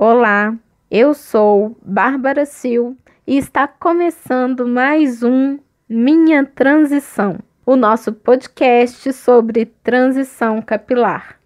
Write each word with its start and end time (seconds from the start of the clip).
Olá, 0.00 0.54
eu 0.88 1.12
sou 1.12 1.76
Bárbara 1.82 2.46
Sil 2.46 2.94
e 3.26 3.36
está 3.36 3.66
começando 3.66 4.64
mais 4.64 5.24
um 5.24 5.58
Minha 5.88 6.46
Transição, 6.46 7.40
o 7.66 7.74
nosso 7.74 8.12
podcast 8.12 9.12
sobre 9.12 9.66
transição 9.82 10.62
capilar. 10.62 11.37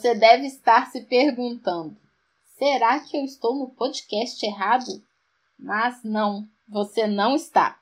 Você 0.00 0.14
deve 0.14 0.46
estar 0.46 0.90
se 0.90 1.02
perguntando: 1.02 1.94
será 2.56 3.00
que 3.00 3.18
eu 3.18 3.22
estou 3.22 3.54
no 3.54 3.68
podcast 3.68 4.42
errado? 4.46 4.86
Mas 5.58 6.02
não, 6.02 6.48
você 6.66 7.06
não 7.06 7.34
está. 7.34 7.78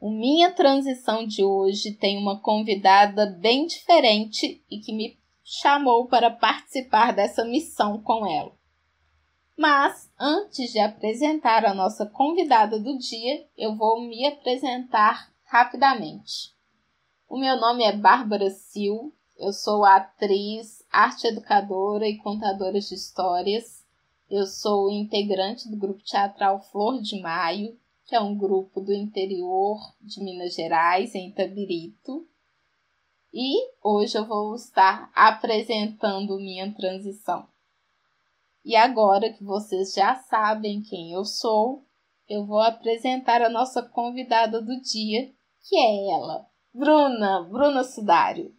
O 0.00 0.10
Minha 0.10 0.50
Transição 0.50 1.24
de 1.24 1.44
hoje 1.44 1.92
tem 1.92 2.18
uma 2.18 2.40
convidada 2.40 3.26
bem 3.26 3.68
diferente 3.68 4.60
e 4.68 4.80
que 4.80 4.92
me 4.92 5.16
chamou 5.44 6.08
para 6.08 6.32
participar 6.32 7.12
dessa 7.12 7.44
missão 7.44 8.02
com 8.02 8.26
ela. 8.26 8.52
Mas 9.56 10.10
antes 10.18 10.72
de 10.72 10.80
apresentar 10.80 11.64
a 11.64 11.72
nossa 11.72 12.04
convidada 12.06 12.80
do 12.80 12.98
dia, 12.98 13.46
eu 13.56 13.76
vou 13.76 14.00
me 14.00 14.26
apresentar 14.26 15.32
rapidamente. 15.44 16.52
O 17.28 17.38
meu 17.38 17.56
nome 17.56 17.84
é 17.84 17.92
Bárbara 17.92 18.50
Sil, 18.50 19.14
eu 19.38 19.52
sou 19.52 19.84
atriz, 19.84 20.81
arte 20.92 21.26
educadora 21.26 22.06
e 22.06 22.18
contadora 22.18 22.78
de 22.78 22.94
histórias. 22.94 23.82
Eu 24.30 24.46
sou 24.46 24.90
integrante 24.90 25.70
do 25.70 25.76
grupo 25.76 26.04
teatral 26.04 26.60
Flor 26.60 27.00
de 27.00 27.18
Maio, 27.18 27.78
que 28.06 28.14
é 28.14 28.20
um 28.20 28.36
grupo 28.36 28.78
do 28.78 28.92
interior 28.92 29.78
de 30.02 30.22
Minas 30.22 30.54
Gerais, 30.54 31.14
em 31.14 31.30
Itabirito. 31.30 32.26
E 33.32 33.70
hoje 33.82 34.18
eu 34.18 34.26
vou 34.26 34.54
estar 34.54 35.10
apresentando 35.14 36.36
minha 36.36 36.70
transição. 36.74 37.48
E 38.62 38.76
agora 38.76 39.32
que 39.32 39.42
vocês 39.42 39.94
já 39.94 40.14
sabem 40.14 40.82
quem 40.82 41.12
eu 41.12 41.24
sou, 41.24 41.82
eu 42.28 42.44
vou 42.44 42.60
apresentar 42.60 43.40
a 43.40 43.48
nossa 43.48 43.82
convidada 43.82 44.60
do 44.60 44.78
dia, 44.82 45.32
que 45.66 45.76
é 45.76 46.10
ela, 46.12 46.46
Bruna, 46.72 47.42
Bruna 47.44 47.82
Sudário. 47.82 48.54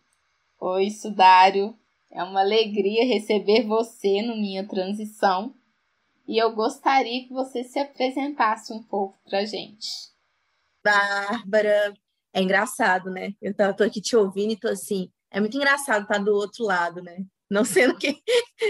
Oi, 0.59 0.89
Sudário. 0.89 1.77
É 2.13 2.23
uma 2.23 2.41
alegria 2.41 3.07
receber 3.07 3.65
você 3.65 4.21
no 4.21 4.35
Minha 4.35 4.67
Transição 4.67 5.55
e 6.27 6.37
eu 6.37 6.53
gostaria 6.53 7.27
que 7.27 7.33
você 7.33 7.63
se 7.63 7.79
apresentasse 7.79 8.71
um 8.71 8.83
pouco 8.83 9.17
para 9.27 9.43
gente. 9.45 10.13
Bárbara, 10.83 11.91
é 12.31 12.41
engraçado, 12.41 13.09
né? 13.09 13.33
Eu 13.41 13.51
tô, 13.75 13.83
aqui 13.83 13.99
te 13.99 14.15
ouvindo 14.15 14.53
e 14.53 14.59
tô 14.59 14.67
assim, 14.67 15.11
é 15.31 15.39
muito 15.39 15.57
engraçado 15.57 16.03
estar 16.03 16.19
do 16.19 16.35
outro 16.35 16.63
lado, 16.63 17.01
né? 17.01 17.25
Não 17.49 17.65
sendo 17.65 17.97
quem, 17.97 18.21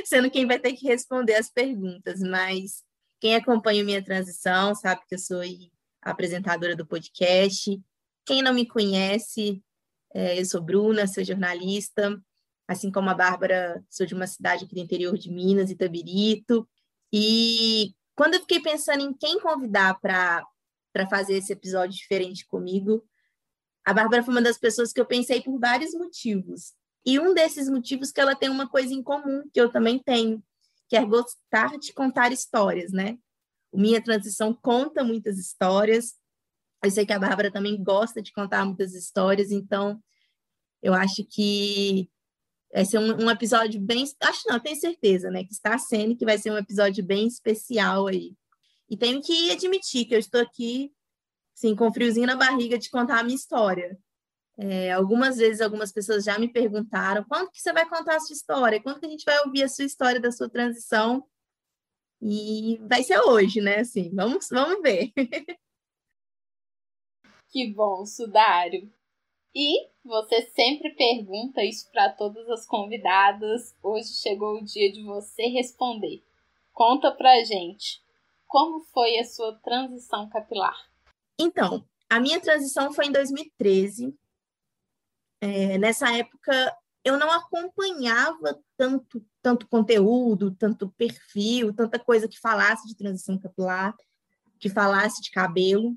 sendo 0.06 0.32
quem 0.32 0.48
vai 0.48 0.58
ter 0.58 0.72
que 0.72 0.88
responder 0.88 1.36
as 1.36 1.52
perguntas, 1.52 2.22
mas 2.22 2.82
quem 3.20 3.36
acompanha 3.36 3.84
minha 3.84 4.02
transição 4.02 4.74
sabe 4.74 5.02
que 5.06 5.16
eu 5.16 5.20
sou 5.20 5.42
apresentadora 6.02 6.78
do 6.78 6.88
podcast. 6.88 7.78
Quem 8.26 8.42
não 8.42 8.54
me 8.54 8.66
conhece, 8.66 9.62
é, 10.14 10.40
eu 10.40 10.46
sou 10.46 10.62
Bruna, 10.62 11.08
sou 11.08 11.26
jornalista, 11.26 12.18
assim 12.68 12.92
como 12.92 13.10
a 13.10 13.14
Bárbara, 13.14 13.84
sou 13.90 14.06
de 14.06 14.14
uma 14.14 14.28
cidade 14.28 14.66
aqui 14.66 14.76
do 14.76 14.82
interior 14.82 15.18
de 15.18 15.32
Minas, 15.32 15.70
Itabirito. 15.70 16.68
E 17.12 17.94
quando 18.16 18.36
eu 18.36 18.42
fiquei 18.42 18.62
pensando 18.62 19.02
em 19.02 19.14
quem 19.14 19.40
convidar 19.40 20.00
para 20.00 20.46
fazer 21.10 21.36
esse 21.36 21.54
episódio 21.54 21.96
diferente 21.96 22.46
comigo, 22.46 23.04
a 23.86 23.94
Bárbara 23.94 24.24
foi 24.24 24.34
uma 24.34 24.42
das 24.42 24.58
pessoas 24.58 24.94
que 24.94 25.00
eu 25.00 25.06
pensei 25.06 25.42
por 25.42 25.60
vários 25.60 25.94
motivos. 25.94 26.74
E 27.06 27.20
um 27.20 27.34
desses 27.34 27.70
motivos 27.70 28.10
é 28.10 28.14
que 28.14 28.22
ela 28.22 28.36
tem 28.36 28.50
uma 28.50 28.68
coisa 28.68 28.94
em 28.94 29.04
comum, 29.04 29.44
que 29.54 29.60
eu 29.60 29.70
também 29.70 30.00
tenho, 30.00 30.42
que 30.88 30.96
é 30.96 31.06
gostar 31.06 31.78
de 31.78 31.92
contar 31.92 32.32
histórias, 32.32 32.92
né? 32.94 33.18
O 33.72 33.78
Minha 33.78 34.02
Transição 34.02 34.54
conta 34.54 35.04
muitas 35.04 35.38
histórias, 35.38 36.16
eu 36.84 36.92
sei 36.92 37.06
que 37.06 37.14
a 37.14 37.20
Bárbara 37.20 37.52
também 37.52 37.82
gosta 37.82 38.22
de 38.22 38.32
contar 38.32 38.66
muitas 38.66 38.94
histórias, 38.94 39.52
então 39.52 40.02
eu 40.82 40.94
acho 40.94 41.26
que 41.26 42.10
vai 42.74 42.86
ser 42.86 42.98
um, 42.98 43.26
um, 43.26 43.30
episódio 43.30 43.80
bem. 43.80 44.04
Acho 44.22 44.42
não, 44.48 44.60
tenho 44.60 44.76
certeza, 44.76 45.30
né? 45.30 45.44
Que 45.44 45.54
está 45.54 45.78
sendo 45.78 46.16
que 46.16 46.26
vai 46.26 46.38
ser 46.38 46.52
um 46.52 46.58
episódio 46.58 47.04
bem 47.06 47.28
especial 47.28 48.08
aí. 48.08 48.36
E 48.90 48.98
tenho 48.98 49.22
que 49.22 49.52
admitir 49.52 50.06
que 50.06 50.16
eu 50.16 50.20
estou 50.20 50.42
aqui, 50.42 50.92
assim, 51.56 51.76
com 51.76 51.94
friozinho 51.94 52.28
na 52.28 52.36
barriga 52.36 52.78
de 52.78 52.90
contar 52.90 53.20
a 53.20 53.24
minha 53.24 53.36
história. 53.36 53.98
É, 54.58 54.92
algumas 54.92 55.38
vezes 55.38 55.62
algumas 55.62 55.92
pessoas 55.92 56.24
já 56.24 56.38
me 56.38 56.48
perguntaram 56.48 57.24
quando 57.24 57.50
que 57.50 57.60
você 57.60 57.74
vai 57.74 57.88
contar 57.90 58.18
a 58.18 58.20
sua 58.20 58.36
história, 58.36 58.82
quando 58.82 59.00
que 59.00 59.06
a 59.08 59.10
gente 59.10 59.26
vai 59.26 59.40
ouvir 59.46 59.64
a 59.64 59.70
sua 59.70 59.86
história 59.86 60.20
da 60.20 60.32
sua 60.32 60.50
transição. 60.50 61.26
E 62.22 62.80
vai 62.88 63.04
ser 63.04 63.20
hoje, 63.20 63.62
né? 63.62 63.80
Assim, 63.80 64.12
vamos, 64.14 64.48
vamos 64.50 64.82
ver. 64.82 65.12
Que 67.50 67.72
bom, 67.72 68.04
Sudário. 68.04 68.92
E 69.56 69.88
você 70.04 70.42
sempre 70.56 70.96
pergunta 70.96 71.64
isso 71.64 71.90
para 71.92 72.10
todas 72.10 72.50
as 72.50 72.66
convidadas. 72.66 73.76
Hoje 73.84 74.14
chegou 74.16 74.58
o 74.58 74.64
dia 74.64 74.92
de 74.92 75.04
você 75.04 75.44
responder. 75.44 76.24
Conta 76.72 77.12
pra 77.12 77.44
gente 77.44 78.04
como 78.48 78.82
foi 78.82 79.18
a 79.18 79.26
sua 79.26 79.54
transição 79.60 80.28
capilar. 80.30 80.76
Então, 81.40 81.84
a 82.10 82.20
minha 82.20 82.40
transição 82.40 82.92
foi 82.94 83.08
em 83.08 83.12
2013. 83.12 84.16
É, 85.42 85.78
nessa 85.78 86.16
época, 86.16 86.76
eu 87.04 87.18
não 87.18 87.32
acompanhava 87.32 88.60
tanto, 88.78 89.24
tanto 89.42 89.68
conteúdo, 89.68 90.56
tanto 90.56 90.90
perfil, 90.92 91.74
tanta 91.74 92.00
coisa 92.00 92.28
que 92.28 92.40
falasse 92.40 92.88
de 92.88 92.96
transição 92.96 93.38
capilar, 93.38 93.96
que 94.60 94.70
falasse 94.70 95.22
de 95.22 95.32
cabelo. 95.32 95.96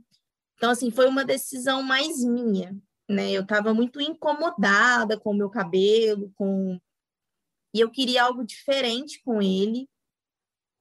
Então, 0.56 0.70
assim, 0.70 0.90
foi 0.90 1.06
uma 1.06 1.24
decisão 1.24 1.82
mais 1.82 2.24
minha, 2.24 2.76
né? 3.08 3.30
Eu 3.30 3.42
estava 3.42 3.72
muito 3.72 4.00
incomodada 4.00 5.18
com 5.18 5.30
o 5.30 5.36
meu 5.36 5.50
cabelo, 5.50 6.32
com... 6.36 6.78
E 7.74 7.80
eu 7.80 7.90
queria 7.90 8.24
algo 8.24 8.44
diferente 8.44 9.22
com 9.22 9.40
ele. 9.42 9.88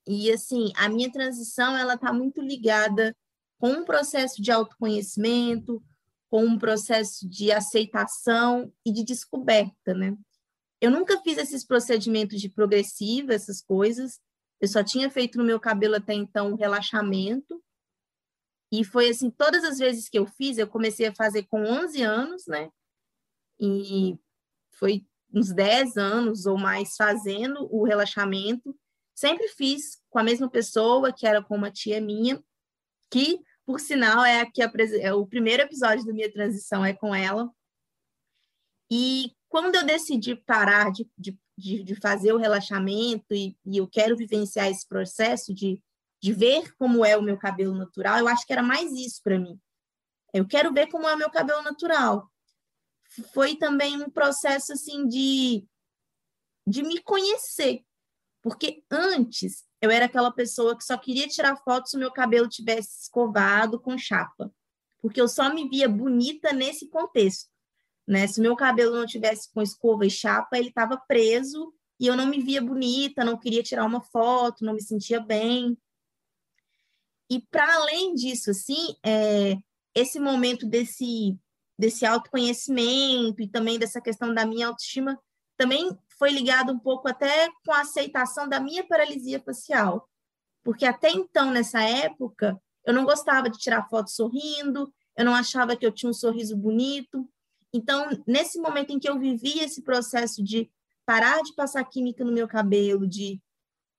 E, 0.08 0.32
assim, 0.32 0.72
a 0.76 0.88
minha 0.88 1.12
transição, 1.12 1.76
ela 1.76 1.96
está 1.96 2.14
muito 2.14 2.42
ligada 2.42 3.16
com 3.58 3.70
um 3.70 3.86
processo 3.86 4.42
de 4.42 4.52
autoconhecimento, 4.52 5.84
com 6.30 6.46
um 6.46 6.58
processo 6.58 7.28
de 7.28 7.52
aceitação 7.52 8.72
e 8.86 8.92
de 8.92 9.04
descoberta, 9.04 9.94
né? 9.94 10.16
Eu 10.82 10.92
nunca 10.92 11.20
fiz 11.22 11.38
esses 11.38 11.66
procedimentos 11.66 12.40
de 12.40 12.50
progressiva, 12.50 13.34
essas 13.34 13.62
coisas. 13.62 14.20
Eu 14.60 14.68
só 14.68 14.84
tinha 14.84 15.10
feito 15.10 15.38
no 15.38 15.44
meu 15.44 15.60
cabelo 15.60 15.96
até 15.96 16.14
então 16.14 16.52
um 16.52 16.56
relaxamento. 16.56 17.64
E 18.72 18.84
foi 18.84 19.10
assim, 19.10 19.30
todas 19.30 19.64
as 19.64 19.78
vezes 19.78 20.10
que 20.10 20.18
eu 20.18 20.26
fiz, 20.26 20.58
eu 20.58 20.68
comecei 20.68 21.08
a 21.08 21.16
fazer 21.16 21.44
com 21.44 21.64
11 21.64 22.02
anos, 22.02 22.48
né? 22.48 22.70
E 23.60 24.18
foi 24.72 25.06
uns 25.34 25.54
10 25.54 25.98
anos 25.98 26.46
ou 26.46 26.58
mais 26.58 26.96
fazendo 26.96 27.68
o 27.74 27.84
relaxamento. 27.84 28.76
Sempre 29.14 29.48
fiz 29.50 30.02
com 30.10 30.20
a 30.20 30.24
mesma 30.24 30.50
pessoa, 30.50 31.14
que 31.14 31.26
era 31.26 31.44
com 31.44 31.56
uma 31.56 31.72
tia 31.72 32.02
minha, 32.02 32.44
que, 33.10 33.40
por 33.66 33.80
sinal, 33.80 34.26
é, 34.26 34.42
a 34.42 34.52
que 34.52 34.62
é 34.62 35.14
o 35.14 35.26
primeiro 35.26 35.64
episódio 35.64 36.06
da 36.06 36.14
minha 36.14 36.32
transição 36.32 36.84
é 36.84 36.94
com 36.94 37.14
ela. 37.14 37.50
E 38.92 39.32
quando 39.48 39.76
eu 39.76 39.86
decidi 39.86 40.36
parar 40.36 40.92
de, 40.92 41.08
de, 41.18 41.38
de 41.84 41.96
fazer 41.96 42.34
o 42.34 42.38
relaxamento 42.38 43.34
e, 43.34 43.58
e 43.66 43.78
eu 43.78 43.88
quero 43.88 44.18
vivenciar 44.18 44.70
esse 44.70 44.88
processo 44.88 45.54
de 45.54 45.82
de 46.26 46.34
ver 46.34 46.76
como 46.76 47.06
é 47.06 47.16
o 47.16 47.22
meu 47.22 47.38
cabelo 47.38 47.76
natural, 47.76 48.18
eu 48.18 48.28
acho 48.28 48.48
que 48.48 48.52
era 48.52 48.64
mais 48.64 48.92
isso 48.94 49.22
para 49.24 49.38
mim. 49.38 49.62
Eu 50.34 50.48
quero 50.48 50.74
ver 50.74 50.88
como 50.88 51.08
é 51.08 51.14
o 51.14 51.18
meu 51.18 51.30
cabelo 51.30 51.62
natural. 51.62 52.32
Foi 53.32 53.56
também 53.56 54.02
um 54.02 54.10
processo 54.10 54.74
assim 54.74 55.08
de 55.08 55.64
de 56.68 56.82
me 56.82 57.00
conhecer, 57.04 57.86
porque 58.42 58.84
antes 58.90 59.66
eu 59.80 59.92
era 59.92 60.06
aquela 60.06 60.32
pessoa 60.32 60.76
que 60.76 60.84
só 60.84 60.98
queria 60.98 61.28
tirar 61.28 61.58
fotos 61.58 61.92
se 61.92 61.96
o 61.96 62.00
meu 62.00 62.12
cabelo 62.12 62.50
tivesse 62.50 63.04
escovado 63.04 63.80
com 63.80 63.96
chapa, 63.96 64.52
porque 64.98 65.22
eu 65.22 65.28
só 65.28 65.54
me 65.54 65.70
via 65.70 65.88
bonita 65.88 66.52
nesse 66.52 66.90
contexto, 66.90 67.52
né? 68.08 68.26
Se 68.26 68.42
meu 68.42 68.56
cabelo 68.56 68.96
não 68.96 69.06
tivesse 69.06 69.54
com 69.54 69.62
escova 69.62 70.08
e 70.08 70.10
chapa, 70.10 70.58
ele 70.58 70.70
estava 70.70 70.98
preso 71.08 71.72
e 72.00 72.08
eu 72.08 72.16
não 72.16 72.26
me 72.26 72.42
via 72.42 72.64
bonita, 72.64 73.24
não 73.24 73.38
queria 73.38 73.62
tirar 73.62 73.86
uma 73.86 74.02
foto, 74.02 74.66
não 74.66 74.74
me 74.74 74.82
sentia 74.82 75.20
bem. 75.20 75.78
E 77.30 77.42
para 77.50 77.76
além 77.76 78.14
disso, 78.14 78.52
assim, 78.52 78.96
é, 79.04 79.58
esse 79.96 80.20
momento 80.20 80.66
desse 80.68 81.38
desse 81.78 82.06
autoconhecimento 82.06 83.42
e 83.42 83.50
também 83.50 83.78
dessa 83.78 84.00
questão 84.00 84.34
da 84.34 84.46
minha 84.46 84.68
autoestima 84.68 85.20
também 85.58 85.98
foi 86.18 86.32
ligado 86.32 86.72
um 86.72 86.80
pouco 86.80 87.08
até 87.08 87.50
com 87.66 87.74
a 87.74 87.82
aceitação 87.82 88.48
da 88.48 88.60
minha 88.60 88.86
paralisia 88.88 89.42
facial. 89.42 90.10
Porque 90.64 90.86
até 90.86 91.12
então, 91.12 91.52
nessa 91.52 91.82
época, 91.82 92.60
eu 92.86 92.94
não 92.94 93.04
gostava 93.04 93.50
de 93.50 93.58
tirar 93.58 93.88
foto 93.90 94.10
sorrindo, 94.10 94.92
eu 95.18 95.26
não 95.26 95.36
achava 95.36 95.76
que 95.76 95.86
eu 95.86 95.92
tinha 95.92 96.10
um 96.10 96.14
sorriso 96.14 96.56
bonito. 96.56 97.30
Então, 97.74 98.08
nesse 98.26 98.60
momento 98.60 98.92
em 98.92 99.00
que 99.00 99.10
eu 99.10 99.20
vivi 99.20 99.60
esse 99.60 99.82
processo 99.82 100.44
de 100.44 100.70
parar 101.06 101.42
de 101.42 101.54
passar 101.54 101.84
química 101.84 102.24
no 102.24 102.32
meu 102.32 102.48
cabelo, 102.48 103.08
de 103.08 103.40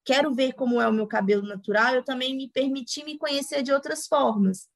quero 0.06 0.32
ver 0.32 0.52
como 0.52 0.80
é 0.80 0.88
o 0.88 0.92
meu 0.92 1.06
cabelo 1.06 1.42
natural, 1.42 1.96
eu 1.96 2.04
também 2.04 2.34
me 2.36 2.48
permiti 2.48 3.04
me 3.04 3.18
conhecer 3.18 3.62
de 3.62 3.72
outras 3.72 4.06
formas. 4.06 4.68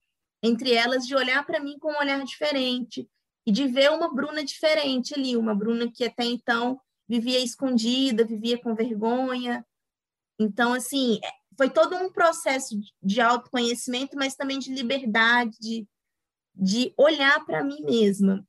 Entre 0.43 0.75
elas, 0.75 1.07
de 1.07 1.15
olhar 1.15 1.47
para 1.47 1.61
mim 1.61 1.79
com 1.79 1.93
um 1.93 1.99
olhar 1.99 2.23
diferente 2.25 3.09
e 3.47 3.53
de 3.53 3.69
ver 3.69 3.93
uma 3.93 4.13
Bruna 4.13 4.45
diferente 4.45 5.15
ali, 5.15 5.37
uma 5.37 5.55
Bruna 5.55 5.91
que 5.91 6.05
até 6.05 6.25
então 6.25 6.81
vivia 7.09 7.39
escondida, 7.39 8.25
vivia 8.25 8.61
com 8.61 8.75
vergonha. 8.75 9.65
Então, 10.39 10.73
assim, 10.73 11.21
é, 11.23 11.31
foi 11.57 11.71
todo 11.71 11.95
um 11.95 12.11
processo 12.11 12.75
de 13.01 13.21
autoconhecimento, 13.21 14.17
mas 14.17 14.35
também 14.35 14.59
de 14.59 14.75
liberdade, 14.75 15.57
de, 15.61 15.87
de 16.55 16.93
olhar 16.97 17.45
para 17.45 17.63
mim 17.63 17.83
mesma. 17.83 18.45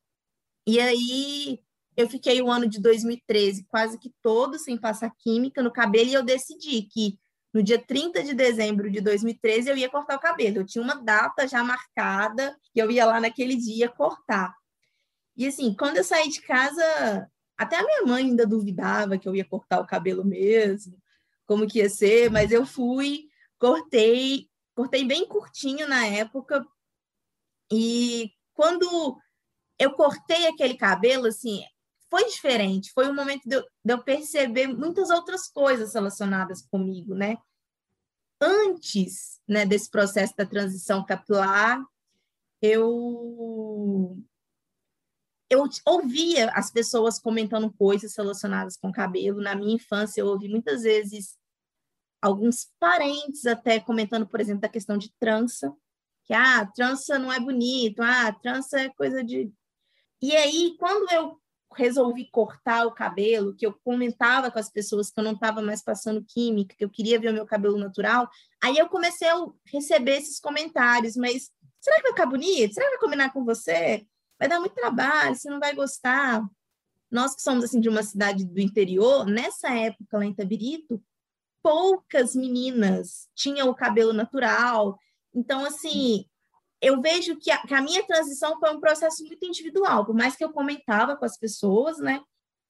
E 0.66 0.80
aí 0.80 1.60
eu 1.96 2.10
fiquei 2.10 2.42
o 2.42 2.50
ano 2.50 2.68
de 2.68 2.82
2013 2.82 3.66
quase 3.68 3.98
que 3.98 4.12
todo 4.22 4.58
sem 4.58 4.78
passar 4.78 5.12
química 5.18 5.62
no 5.62 5.72
cabelo 5.72 6.10
e 6.10 6.14
eu 6.14 6.24
decidi 6.24 6.84
que 6.84 7.20
no 7.54 7.62
dia 7.62 7.78
30 7.78 8.24
de 8.24 8.34
dezembro 8.34 8.90
de 8.90 9.02
2013 9.02 9.70
eu 9.70 9.78
ia 9.78 9.90
cortar 9.90 10.16
o 10.16 10.22
cabelo. 10.22 10.58
Eu 10.58 10.66
tinha 10.66 10.84
uma 10.84 10.96
data 10.96 11.48
já 11.48 11.64
marcada 11.64 12.58
que 12.74 12.82
eu 12.82 12.90
ia 12.90 13.06
lá 13.06 13.20
naquele 13.20 13.56
dia 13.56 13.90
cortar. 13.90 14.56
E 15.36 15.46
assim, 15.46 15.74
quando 15.74 15.98
eu 15.98 16.04
saí 16.04 16.30
de 16.30 16.42
casa, 16.42 17.30
até 17.58 17.78
a 17.78 17.84
minha 17.84 18.04
mãe 18.04 18.26
ainda 18.26 18.46
duvidava 18.46 19.18
que 19.18 19.28
eu 19.28 19.36
ia 19.36 19.46
cortar 19.46 19.82
o 19.82 19.88
cabelo 19.88 20.24
mesmo, 20.24 20.98
como 21.46 21.68
que 21.68 21.80
ia 21.80 21.90
ser, 21.90 22.30
mas 22.30 22.52
eu 22.52 22.66
fui, 22.66 23.26
cortei, 23.58 24.48
cortei 24.74 25.04
bem 25.04 25.28
curtinho 25.28 25.88
na 25.88 26.06
época. 26.06 26.66
E 27.72 28.32
quando 28.54 29.18
eu 29.78 29.92
cortei 29.94 30.48
aquele 30.48 30.76
cabelo, 30.76 31.28
assim, 31.28 31.62
foi 32.12 32.26
diferente. 32.26 32.92
Foi 32.92 33.10
um 33.10 33.16
momento 33.16 33.48
de 33.48 33.56
eu, 33.56 33.62
de 33.62 33.94
eu 33.94 34.04
perceber 34.04 34.68
muitas 34.68 35.10
outras 35.10 35.48
coisas 35.48 35.94
relacionadas 35.94 36.62
comigo, 36.62 37.16
né? 37.16 37.38
Antes 38.42 39.40
né, 39.48 39.66
desse 39.66 39.90
processo 39.90 40.36
da 40.36 40.46
transição 40.46 41.06
capilar, 41.06 41.82
eu 42.62 44.18
eu 45.50 45.66
ouvia 45.86 46.50
as 46.52 46.72
pessoas 46.72 47.20
comentando 47.20 47.72
coisas 47.74 48.16
relacionadas 48.16 48.78
com 48.78 48.92
cabelo. 48.92 49.42
Na 49.42 49.56
minha 49.56 49.76
infância, 49.76 50.22
eu 50.22 50.28
ouvi 50.28 50.48
muitas 50.48 50.84
vezes 50.84 51.38
alguns 52.22 52.70
parentes 52.80 53.46
até 53.46 53.80
comentando, 53.80 54.28
por 54.28 54.40
exemplo, 54.40 54.62
da 54.62 54.70
questão 54.70 54.98
de 54.98 55.12
trança, 55.20 55.74
que 56.24 56.34
ah, 56.34 56.66
trança 56.74 57.20
não 57.20 57.32
é 57.34 57.40
bonito, 57.40 58.02
ah, 58.02 58.32
trança 58.32 58.80
é 58.80 58.90
coisa 58.90 59.24
de. 59.24 59.52
E 60.22 60.36
aí, 60.36 60.76
quando 60.80 61.12
eu 61.12 61.42
resolvi 61.76 62.30
cortar 62.30 62.86
o 62.86 62.94
cabelo, 62.94 63.56
que 63.56 63.66
eu 63.66 63.74
comentava 63.84 64.52
com 64.52 64.60
as 64.60 64.70
pessoas 64.70 65.10
que 65.10 65.20
eu 65.20 65.24
não 65.24 65.34
estava 65.34 65.62
mais 65.62 65.82
passando 65.82 66.24
química, 66.28 66.76
que 66.76 66.84
eu 66.84 66.90
queria 66.90 67.20
ver 67.20 67.30
o 67.30 67.34
meu 67.34 67.46
cabelo 67.46 67.78
natural, 67.78 68.30
aí 68.64 68.78
eu 68.78 68.90
comecei 68.90 69.28
a 69.28 69.46
receber 69.66 70.18
esses 70.18 70.40
comentários, 70.40 71.16
mas 71.16 71.50
será 71.80 71.98
que 71.98 72.04
vai 72.04 72.12
ficar 72.12 72.26
bonito? 72.26 72.74
Será 72.74 72.86
que 72.88 72.98
vai 72.98 73.00
combinar 73.00 73.34
com 73.34 73.46
você? 73.46 74.06
vai 74.42 74.50
dar 74.50 74.60
muito 74.60 74.74
trabalho, 74.74 75.36
você 75.36 75.48
não 75.52 75.60
vai 75.60 75.76
gostar. 75.76 76.44
Nós 77.12 77.36
que 77.36 77.44
somos 77.44 77.64
assim 77.64 77.80
de 77.80 77.88
uma 77.88 78.02
cidade 78.02 78.44
do 78.44 78.60
interior, 78.60 79.24
nessa 79.28 79.70
época 79.70 80.18
lá 80.18 80.26
em 80.26 80.34
Tabirito, 80.34 81.00
poucas 81.62 82.36
meninas 82.36 83.30
tinham 83.36 83.70
o 83.70 83.76
cabelo 83.76 84.14
natural. 84.14 84.98
Então, 85.32 85.64
assim, 85.64 86.26
eu 86.82 87.00
vejo 87.00 87.38
que 87.38 87.52
a, 87.52 87.58
que 87.60 87.74
a, 87.74 87.82
minha 87.82 88.04
transição 88.04 88.60
foi 88.60 88.72
um 88.72 88.80
processo 88.80 89.24
muito 89.24 89.46
individual, 89.46 90.06
por 90.06 90.16
mais 90.16 90.36
que 90.36 90.44
eu 90.44 90.52
comentava 90.52 91.16
com 91.16 91.24
as 91.24 91.38
pessoas, 91.38 92.00
né? 92.00 92.22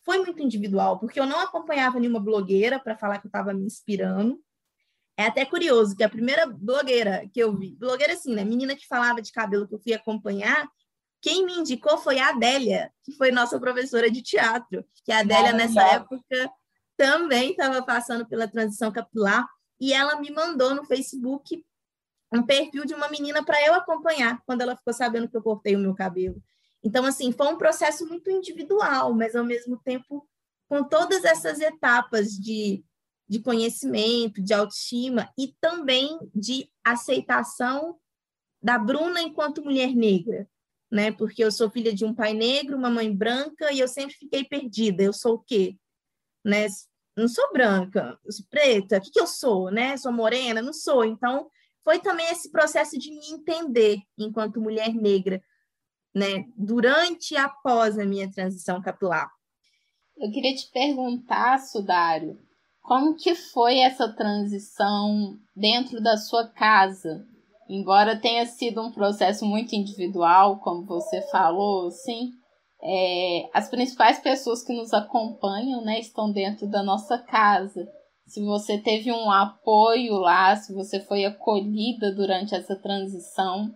Foi 0.04 0.18
muito 0.20 0.42
individual, 0.42 1.00
porque 1.00 1.20
eu 1.20 1.26
não 1.26 1.40
acompanhava 1.40 2.00
nenhuma 2.00 2.20
blogueira 2.20 2.80
para 2.80 2.98
falar 2.98 3.20
que 3.20 3.28
eu 3.28 3.30
estava 3.30 3.54
me 3.54 3.66
inspirando. 3.66 4.40
É 5.16 5.28
até 5.28 5.46
curioso 5.46 5.96
que 5.96 6.04
a 6.04 6.10
primeira 6.10 6.46
blogueira 6.46 7.30
que 7.32 7.40
eu 7.40 7.56
vi, 7.56 7.76
blogueira 7.76 8.14
assim, 8.14 8.34
né? 8.36 8.44
Menina 8.44 8.76
que 8.76 8.88
falava 8.88 9.22
de 9.22 9.32
cabelo 9.32 9.68
que 9.68 9.76
eu 9.76 9.80
fui 9.80 9.94
acompanhar, 9.94 10.68
quem 11.22 11.46
me 11.46 11.54
indicou 11.54 11.98
foi 11.98 12.20
a 12.20 12.30
Adélia, 12.30 12.92
que 13.04 13.12
foi 13.14 13.32
nossa 13.32 13.60
professora 13.60 14.10
de 14.10 14.22
teatro, 14.22 14.84
que 15.06 15.12
a 15.12 15.20
Adélia, 15.20 15.54
nessa 15.54 15.82
época, 15.84 16.52
também 16.98 17.52
estava 17.52 17.82
passando 17.84 18.28
pela 18.28 18.48
transição 18.48 18.92
capilar, 18.92 19.48
e 19.80 19.94
ela 19.94 20.20
me 20.20 20.32
mandou 20.32 20.76
no 20.76 20.84
Facebook 20.84 21.64
um 22.32 22.44
perfil 22.44 22.86
de 22.86 22.94
uma 22.94 23.10
menina 23.10 23.44
para 23.44 23.66
eu 23.66 23.74
acompanhar, 23.74 24.42
quando 24.46 24.62
ela 24.62 24.76
ficou 24.76 24.94
sabendo 24.94 25.28
que 25.28 25.36
eu 25.36 25.42
cortei 25.42 25.76
o 25.76 25.80
meu 25.80 25.94
cabelo. 25.94 26.42
Então, 26.84 27.06
assim, 27.06 27.32
foi 27.32 27.48
um 27.48 27.58
processo 27.58 28.08
muito 28.08 28.30
individual, 28.32 29.14
mas 29.14 29.36
ao 29.36 29.44
mesmo 29.44 29.78
tempo 29.78 30.28
com 30.68 30.84
todas 30.84 31.26
essas 31.26 31.60
etapas 31.60 32.30
de, 32.30 32.84
de 33.28 33.42
conhecimento, 33.42 34.42
de 34.42 34.54
autoestima 34.54 35.30
e 35.38 35.54
também 35.60 36.18
de 36.34 36.72
aceitação 36.82 38.00
da 38.64 38.78
Bruna 38.78 39.22
enquanto 39.22 39.64
mulher 39.64 39.94
negra, 39.94 40.48
né? 40.90 41.12
Porque 41.12 41.44
eu 41.44 41.52
sou 41.52 41.70
filha 41.70 41.94
de 41.94 42.06
um 42.06 42.14
pai 42.14 42.34
negro, 42.34 42.78
uma 42.78 42.90
mãe 42.90 43.14
branca, 43.14 43.72
e 43.74 43.80
eu 43.80 43.88
sempre 43.88 44.16
fiquei 44.16 44.46
perdida. 44.46 45.04
Eu 45.04 45.12
sou 45.12 45.36
o 45.36 45.40
quê? 45.40 45.78
Né? 46.44 46.68
Não 47.18 47.28
sou 47.28 47.52
branca, 47.52 48.18
sou 48.30 48.46
preta, 48.50 48.98
o 48.98 49.02
que, 49.02 49.12
que 49.12 49.20
eu 49.20 49.28
sou, 49.28 49.70
né? 49.70 49.98
Sou 49.98 50.12
morena? 50.12 50.62
Não 50.62 50.74
sou. 50.74 51.04
Então, 51.04 51.50
foi 51.84 52.00
também 52.00 52.28
esse 52.30 52.52
processo 52.52 52.98
de 52.98 53.12
me 53.12 53.32
entender 53.32 53.98
enquanto 54.18 54.62
mulher 54.62 54.94
negra, 54.94 55.42
né? 56.14 56.46
Durante 56.58 57.34
e 57.34 57.38
após 57.38 57.98
a 57.98 58.06
minha 58.06 58.32
transição 58.32 58.82
capilar. 58.82 59.30
Eu 60.18 60.32
queria 60.32 60.56
te 60.56 60.70
perguntar, 60.72 61.60
Sudário, 61.60 62.38
como 62.82 63.16
que 63.16 63.34
foi 63.34 63.80
essa 63.80 64.08
transição 64.14 65.38
dentro 65.56 66.02
da 66.02 66.18
sua 66.18 66.48
casa? 66.48 67.26
embora 67.72 68.20
tenha 68.20 68.46
sido 68.46 68.82
um 68.82 68.92
processo 68.92 69.46
muito 69.46 69.74
individual, 69.74 70.60
como 70.60 70.86
você 70.86 71.22
falou, 71.32 71.90
sim, 71.90 72.32
é, 72.84 73.50
as 73.54 73.70
principais 73.70 74.20
pessoas 74.20 74.62
que 74.62 74.74
nos 74.74 74.94
acompanham, 74.94 75.82
né, 75.82 75.98
estão 75.98 76.30
dentro 76.30 76.68
da 76.68 76.84
nossa 76.84 77.18
casa. 77.18 77.88
Se 78.32 78.42
você 78.46 78.78
teve 78.78 79.12
um 79.12 79.30
apoio 79.30 80.14
lá, 80.14 80.56
se 80.56 80.74
você 80.74 81.02
foi 81.02 81.26
acolhida 81.26 82.16
durante 82.16 82.56
essa 82.56 82.78
transição, 82.78 83.70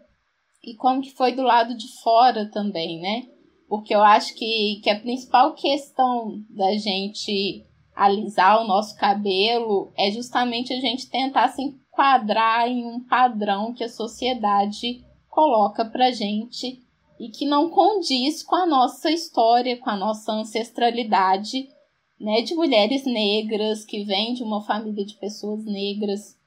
e 0.64 0.74
como 0.78 1.02
que 1.02 1.12
foi 1.12 1.34
do 1.34 1.42
lado 1.42 1.76
de 1.76 1.86
fora 2.02 2.50
também, 2.50 3.02
né? 3.02 3.24
Porque 3.68 3.94
eu 3.94 4.02
acho 4.02 4.34
que, 4.34 4.80
que 4.82 4.90
a 4.90 4.98
principal 4.98 5.56
questão 5.56 6.42
da 6.50 6.72
gente 6.78 7.66
alisar 7.94 8.64
o 8.64 8.66
nosso 8.66 8.96
cabelo 8.96 9.92
é 9.98 10.10
justamente 10.10 10.72
a 10.72 10.80
gente 10.80 11.10
tentar 11.10 11.50
se 11.50 11.62
enquadrar 11.62 12.70
em 12.70 12.86
um 12.86 13.06
padrão 13.06 13.74
que 13.74 13.84
a 13.84 13.90
sociedade 13.90 15.04
coloca 15.28 15.84
pra 15.84 16.12
gente 16.12 16.80
e 17.20 17.28
que 17.28 17.46
não 17.46 17.70
condiz 17.70 18.42
com 18.42 18.56
a 18.56 18.66
nossa 18.66 19.12
história, 19.12 19.78
com 19.82 19.90
a 19.90 19.98
nossa 19.98 20.32
ancestralidade, 20.32 21.75
né, 22.20 22.42
de 22.42 22.56
mulheres 22.56 23.06
negras 23.06 23.86
que 23.86 24.04
vêm 24.04 24.34
de 24.34 24.44
uma 24.44 24.64
família 24.66 25.06
de 25.06 25.16
pessoas 25.16 25.64
negras. 25.66 26.38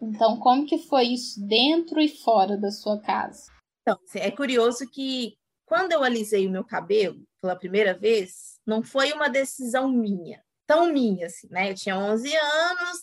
Então, 0.00 0.38
como 0.38 0.66
que 0.66 0.78
foi 0.78 1.04
isso 1.04 1.40
dentro 1.46 2.00
e 2.00 2.08
fora 2.08 2.56
da 2.56 2.70
sua 2.70 3.00
casa? 3.00 3.50
Então, 3.82 3.98
é 4.16 4.30
curioso 4.30 4.88
que 4.90 5.36
quando 5.66 5.92
eu 5.92 6.02
alisei 6.02 6.46
o 6.46 6.50
meu 6.50 6.64
cabelo 6.64 7.22
pela 7.40 7.56
primeira 7.56 7.94
vez, 7.94 8.58
não 8.66 8.82
foi 8.82 9.12
uma 9.12 9.28
decisão 9.28 9.88
minha, 9.88 10.42
tão 10.66 10.92
minha 10.92 11.26
assim, 11.26 11.48
né? 11.50 11.70
Eu 11.70 11.74
tinha 11.74 11.98
11 11.98 12.34
anos, 12.34 13.02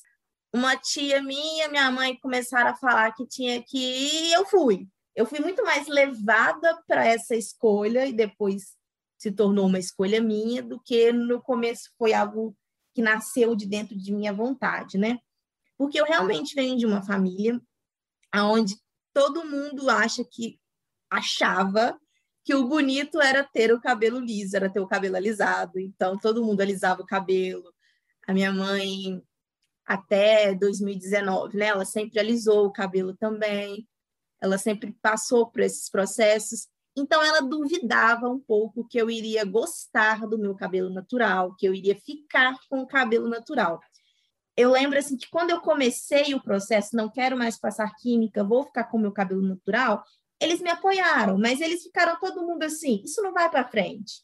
uma 0.53 0.75
tia 0.75 1.21
minha, 1.21 1.69
minha 1.69 1.91
mãe 1.91 2.17
começaram 2.17 2.71
a 2.71 2.75
falar 2.75 3.13
que 3.13 3.25
tinha 3.25 3.61
que 3.63 3.77
ir 3.77 4.29
e 4.29 4.33
eu 4.33 4.45
fui. 4.45 4.87
Eu 5.15 5.25
fui 5.25 5.39
muito 5.39 5.63
mais 5.63 5.87
levada 5.87 6.81
para 6.87 7.05
essa 7.05 7.35
escolha 7.35 8.05
e 8.05 8.13
depois 8.13 8.75
se 9.21 9.31
tornou 9.31 9.67
uma 9.67 9.77
escolha 9.77 10.19
minha 10.19 10.63
do 10.63 10.79
que 10.79 11.11
no 11.11 11.39
começo 11.39 11.91
foi 11.95 12.11
algo 12.11 12.57
que 12.91 13.03
nasceu 13.03 13.55
de 13.55 13.67
dentro 13.67 13.95
de 13.95 14.11
minha 14.11 14.33
vontade, 14.33 14.97
né? 14.97 15.19
Porque 15.77 16.01
eu 16.01 16.05
realmente 16.05 16.55
venho 16.55 16.75
de 16.75 16.87
uma 16.87 17.03
família 17.03 17.61
onde 18.35 18.75
todo 19.13 19.45
mundo 19.45 19.91
acha 19.91 20.23
que 20.23 20.59
achava 21.07 21.95
que 22.43 22.55
o 22.55 22.67
bonito 22.67 23.21
era 23.21 23.43
ter 23.43 23.71
o 23.71 23.79
cabelo 23.79 24.19
liso, 24.19 24.55
era 24.55 24.71
ter 24.71 24.79
o 24.79 24.87
cabelo 24.87 25.15
alisado. 25.15 25.79
Então 25.79 26.17
todo 26.17 26.43
mundo 26.43 26.61
alisava 26.61 27.03
o 27.03 27.05
cabelo. 27.05 27.71
A 28.27 28.33
minha 28.33 28.51
mãe 28.51 29.21
até 29.85 30.55
2019, 30.55 31.57
né? 31.57 31.67
Ela 31.67 31.85
sempre 31.85 32.19
alisou 32.19 32.65
o 32.65 32.73
cabelo 32.73 33.15
também, 33.15 33.87
ela 34.41 34.57
sempre 34.57 34.91
passou 34.99 35.45
por 35.45 35.61
esses 35.61 35.91
processos. 35.91 36.67
Então 36.95 37.23
ela 37.23 37.41
duvidava 37.41 38.27
um 38.27 38.39
pouco 38.39 38.85
que 38.87 38.97
eu 38.97 39.09
iria 39.09 39.45
gostar 39.45 40.27
do 40.27 40.37
meu 40.37 40.55
cabelo 40.55 40.89
natural, 40.89 41.55
que 41.55 41.65
eu 41.65 41.73
iria 41.73 41.95
ficar 41.95 42.57
com 42.69 42.81
o 42.81 42.87
cabelo 42.87 43.29
natural. 43.29 43.79
Eu 44.57 44.71
lembro 44.71 44.99
assim 44.99 45.15
que 45.15 45.29
quando 45.29 45.51
eu 45.51 45.61
comecei 45.61 46.33
o 46.35 46.43
processo, 46.43 46.95
não 46.95 47.09
quero 47.09 47.37
mais 47.37 47.57
passar 47.57 47.93
química, 47.95 48.43
vou 48.43 48.65
ficar 48.65 48.85
com 48.85 48.97
o 48.97 49.01
meu 49.01 49.11
cabelo 49.11 49.41
natural, 49.41 50.03
eles 50.39 50.59
me 50.59 50.69
apoiaram, 50.69 51.37
mas 51.37 51.61
eles 51.61 51.83
ficaram 51.83 52.19
todo 52.19 52.45
mundo 52.45 52.63
assim, 52.63 53.01
isso 53.05 53.21
não 53.21 53.31
vai 53.31 53.49
para 53.49 53.67
frente. 53.67 54.23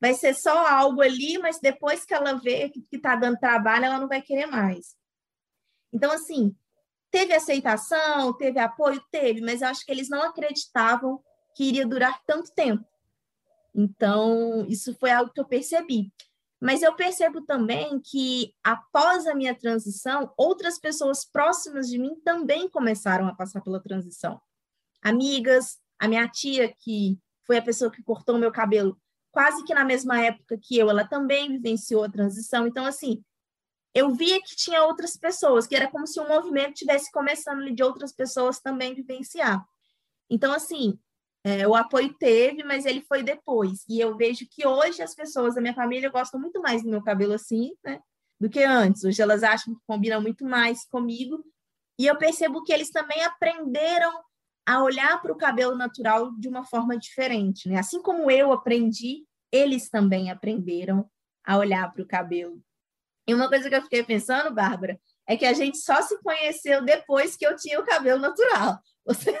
Vai 0.00 0.14
ser 0.14 0.34
só 0.34 0.66
algo 0.66 1.02
ali, 1.02 1.38
mas 1.38 1.60
depois 1.60 2.04
que 2.04 2.14
ela 2.14 2.34
vê 2.34 2.70
que 2.70 2.84
está 2.92 3.14
dando 3.14 3.38
trabalho, 3.38 3.84
ela 3.84 4.00
não 4.00 4.08
vai 4.08 4.22
querer 4.22 4.46
mais. 4.46 4.96
Então, 5.92 6.10
assim, 6.10 6.56
teve 7.10 7.34
aceitação, 7.34 8.32
teve 8.36 8.58
apoio, 8.58 9.00
teve, 9.10 9.40
mas 9.42 9.60
eu 9.60 9.68
acho 9.68 9.84
que 9.84 9.92
eles 9.92 10.08
não 10.08 10.22
acreditavam 10.22 11.22
que 11.54 11.64
iria 11.64 11.86
durar 11.86 12.22
tanto 12.26 12.52
tempo. 12.52 12.84
Então, 13.74 14.66
isso 14.68 14.94
foi 14.94 15.10
algo 15.10 15.32
que 15.32 15.40
eu 15.40 15.46
percebi. 15.46 16.12
Mas 16.60 16.82
eu 16.82 16.94
percebo 16.94 17.40
também 17.40 18.00
que, 18.00 18.54
após 18.62 19.26
a 19.26 19.34
minha 19.34 19.54
transição, 19.54 20.32
outras 20.36 20.78
pessoas 20.78 21.24
próximas 21.24 21.88
de 21.88 21.98
mim 21.98 22.14
também 22.24 22.68
começaram 22.68 23.26
a 23.26 23.34
passar 23.34 23.60
pela 23.60 23.82
transição. 23.82 24.40
Amigas, 25.02 25.78
a 25.98 26.06
minha 26.06 26.28
tia, 26.28 26.72
que 26.72 27.18
foi 27.44 27.58
a 27.58 27.62
pessoa 27.62 27.90
que 27.90 28.02
cortou 28.02 28.36
o 28.36 28.38
meu 28.38 28.52
cabelo 28.52 28.96
quase 29.32 29.64
que 29.64 29.74
na 29.74 29.84
mesma 29.84 30.22
época 30.22 30.58
que 30.58 30.78
eu, 30.78 30.90
ela 30.90 31.08
também 31.08 31.48
vivenciou 31.48 32.04
a 32.04 32.10
transição. 32.10 32.66
Então, 32.66 32.84
assim, 32.84 33.24
eu 33.94 34.14
via 34.14 34.40
que 34.42 34.54
tinha 34.54 34.84
outras 34.84 35.16
pessoas, 35.16 35.66
que 35.66 35.74
era 35.74 35.90
como 35.90 36.06
se 36.06 36.20
um 36.20 36.28
movimento 36.28 36.74
tivesse 36.74 37.10
começando 37.10 37.68
de 37.74 37.82
outras 37.82 38.12
pessoas 38.12 38.60
também 38.60 38.94
vivenciar. 38.94 39.66
Então, 40.28 40.52
assim, 40.52 40.98
é, 41.44 41.66
o 41.66 41.74
apoio 41.74 42.14
teve, 42.14 42.62
mas 42.62 42.86
ele 42.86 43.00
foi 43.02 43.22
depois. 43.22 43.84
E 43.88 43.98
eu 43.98 44.16
vejo 44.16 44.46
que 44.50 44.66
hoje 44.66 45.02
as 45.02 45.14
pessoas 45.14 45.54
da 45.54 45.60
minha 45.60 45.74
família 45.74 46.08
gostam 46.08 46.40
muito 46.40 46.60
mais 46.60 46.82
do 46.82 46.90
meu 46.90 47.02
cabelo 47.02 47.32
assim, 47.32 47.72
né? 47.84 48.00
Do 48.40 48.48
que 48.48 48.62
antes. 48.62 49.04
Hoje 49.04 49.20
elas 49.20 49.42
acham 49.42 49.74
que 49.74 49.80
combina 49.86 50.20
muito 50.20 50.44
mais 50.44 50.86
comigo. 50.86 51.44
E 51.98 52.06
eu 52.06 52.16
percebo 52.16 52.62
que 52.62 52.72
eles 52.72 52.90
também 52.90 53.24
aprenderam 53.24 54.12
a 54.66 54.82
olhar 54.82 55.20
para 55.20 55.32
o 55.32 55.36
cabelo 55.36 55.76
natural 55.76 56.32
de 56.38 56.48
uma 56.48 56.64
forma 56.64 56.96
diferente, 56.96 57.68
né? 57.68 57.78
Assim 57.78 58.00
como 58.00 58.30
eu 58.30 58.52
aprendi, 58.52 59.24
eles 59.50 59.88
também 59.90 60.30
aprenderam 60.30 61.08
a 61.44 61.58
olhar 61.58 61.92
para 61.92 62.02
o 62.02 62.06
cabelo. 62.06 62.62
E 63.26 63.34
uma 63.34 63.48
coisa 63.48 63.68
que 63.68 63.74
eu 63.74 63.82
fiquei 63.82 64.02
pensando, 64.04 64.54
Bárbara, 64.54 64.98
é 65.26 65.36
que 65.36 65.44
a 65.44 65.52
gente 65.52 65.78
só 65.78 66.00
se 66.02 66.20
conheceu 66.22 66.84
depois 66.84 67.36
que 67.36 67.46
eu 67.46 67.56
tinha 67.56 67.80
o 67.80 67.84
cabelo 67.84 68.20
natural. 68.20 68.78
Você... 69.04 69.36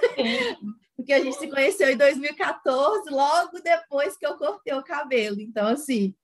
Porque 0.96 1.12
a 1.12 1.22
gente 1.22 1.36
se 1.36 1.48
conheceu 1.48 1.90
em 1.90 1.96
2014, 1.96 3.10
logo 3.10 3.60
depois 3.60 4.16
que 4.16 4.26
eu 4.26 4.36
cortei 4.36 4.74
o 4.74 4.84
cabelo. 4.84 5.40
Então, 5.40 5.68
assim, 5.68 6.14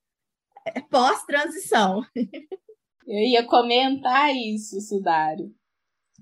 é 0.67 0.81
pós-transição. 0.81 2.03
Eu 3.09 3.21
ia 3.21 3.43
comentar 3.43 4.37
isso, 4.37 4.79
Sudário. 4.83 5.51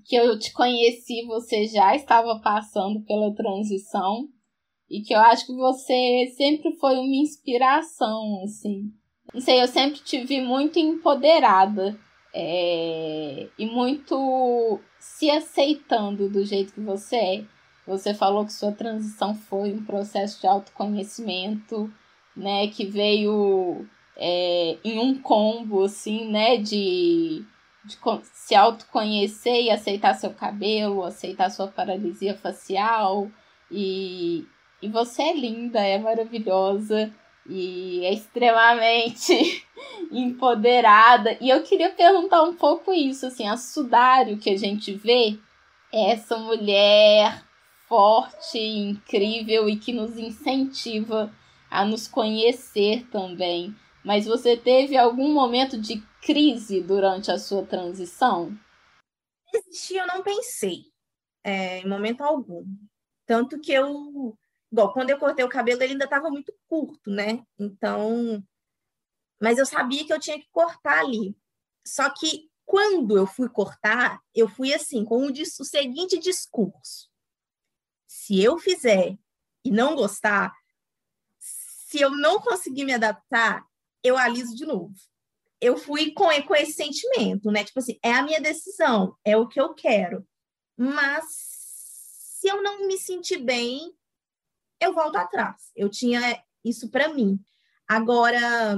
Que 0.04 0.14
eu 0.14 0.38
te 0.38 0.52
conheci, 0.52 1.26
você 1.26 1.66
já 1.66 1.96
estava 1.96 2.40
passando 2.40 3.02
pela 3.04 3.34
transição. 3.34 4.28
E 4.88 5.00
que 5.00 5.12
eu 5.12 5.18
acho 5.18 5.46
que 5.46 5.52
você 5.52 6.32
sempre 6.36 6.76
foi 6.76 6.94
uma 6.94 7.16
inspiração, 7.16 8.40
assim. 8.44 8.92
Não 9.34 9.40
sei, 9.40 9.60
eu 9.60 9.66
sempre 9.66 9.98
te 9.98 10.24
vi 10.24 10.40
muito 10.40 10.78
empoderada. 10.78 11.98
É, 12.32 13.48
e 13.58 13.66
muito 13.66 14.78
se 15.00 15.28
aceitando 15.28 16.28
do 16.28 16.44
jeito 16.44 16.72
que 16.72 16.80
você 16.80 17.16
é. 17.16 17.44
Você 17.86 18.12
falou 18.12 18.44
que 18.44 18.52
sua 18.52 18.72
transição 18.72 19.34
foi 19.34 19.72
um 19.72 19.84
processo 19.84 20.40
de 20.40 20.46
autoconhecimento, 20.46 21.92
né? 22.36 22.66
Que 22.66 22.84
veio 22.84 23.86
é, 24.16 24.76
em 24.84 24.98
um 24.98 25.20
combo, 25.20 25.84
assim, 25.84 26.28
né? 26.28 26.56
De, 26.56 27.44
de 27.84 27.98
se 28.32 28.54
autoconhecer 28.56 29.62
e 29.62 29.70
aceitar 29.70 30.14
seu 30.14 30.30
cabelo, 30.30 31.04
aceitar 31.04 31.50
sua 31.50 31.68
paralisia 31.68 32.36
facial. 32.36 33.30
E, 33.70 34.44
e 34.82 34.88
você 34.88 35.22
é 35.22 35.32
linda, 35.34 35.78
é 35.80 35.98
maravilhosa 35.98 37.12
e 37.48 38.04
é 38.04 38.12
extremamente 38.12 39.64
empoderada. 40.10 41.36
E 41.40 41.48
eu 41.48 41.62
queria 41.62 41.90
perguntar 41.90 42.42
um 42.42 42.54
pouco 42.54 42.92
isso, 42.92 43.26
assim, 43.26 43.46
a 43.46 43.56
Sudário 43.56 44.38
que 44.38 44.50
a 44.50 44.56
gente 44.56 44.92
vê 44.92 45.38
essa 45.92 46.36
mulher 46.36 47.46
forte, 47.88 48.58
incrível 48.58 49.68
e 49.68 49.76
que 49.76 49.92
nos 49.92 50.16
incentiva 50.16 51.32
a 51.70 51.84
nos 51.84 52.06
conhecer 52.08 53.06
também. 53.10 53.74
Mas 54.04 54.26
você 54.26 54.56
teve 54.56 54.96
algum 54.96 55.32
momento 55.32 55.80
de 55.80 56.00
crise 56.22 56.80
durante 56.80 57.30
a 57.30 57.38
sua 57.38 57.64
transição? 57.64 58.56
Existia, 59.52 60.02
eu 60.02 60.06
não 60.06 60.22
pensei, 60.22 60.84
é, 61.42 61.80
em 61.80 61.88
momento 61.88 62.22
algum. 62.22 62.64
Tanto 63.26 63.58
que 63.60 63.72
eu 63.72 64.36
Igual, 64.70 64.92
quando 64.92 65.10
eu 65.10 65.18
cortei 65.18 65.44
o 65.44 65.48
cabelo, 65.48 65.82
ele 65.82 65.92
ainda 65.92 66.04
estava 66.04 66.28
muito 66.28 66.52
curto, 66.68 67.10
né? 67.10 67.42
Então. 67.58 68.42
Mas 69.40 69.58
eu 69.58 69.66
sabia 69.66 70.04
que 70.04 70.12
eu 70.12 70.20
tinha 70.20 70.38
que 70.38 70.48
cortar 70.50 71.00
ali. 71.00 71.36
Só 71.86 72.10
que 72.10 72.50
quando 72.64 73.16
eu 73.16 73.26
fui 73.26 73.48
cortar, 73.48 74.20
eu 74.34 74.48
fui 74.48 74.74
assim, 74.74 75.04
com 75.04 75.26
o, 75.26 75.30
o 75.30 75.64
seguinte 75.64 76.18
discurso: 76.18 77.08
se 78.06 78.42
eu 78.42 78.58
fizer 78.58 79.16
e 79.64 79.70
não 79.70 79.94
gostar, 79.94 80.54
se 81.38 82.00
eu 82.00 82.10
não 82.10 82.40
conseguir 82.40 82.84
me 82.84 82.94
adaptar, 82.94 83.64
eu 84.02 84.16
aliso 84.16 84.54
de 84.54 84.64
novo. 84.64 84.94
Eu 85.60 85.76
fui 85.76 86.12
com, 86.12 86.28
com 86.46 86.54
esse 86.54 86.72
sentimento, 86.72 87.50
né? 87.50 87.64
Tipo 87.64 87.78
assim, 87.78 87.98
é 88.02 88.12
a 88.12 88.22
minha 88.22 88.40
decisão, 88.40 89.16
é 89.24 89.36
o 89.36 89.48
que 89.48 89.60
eu 89.60 89.74
quero. 89.74 90.26
Mas 90.76 91.24
se 92.40 92.48
eu 92.48 92.62
não 92.62 92.86
me 92.86 92.98
sentir 92.98 93.38
bem, 93.38 93.92
eu 94.80 94.92
volto 94.92 95.16
atrás. 95.16 95.70
Eu 95.74 95.88
tinha 95.88 96.42
isso 96.64 96.90
para 96.90 97.12
mim. 97.12 97.40
Agora, 97.88 98.76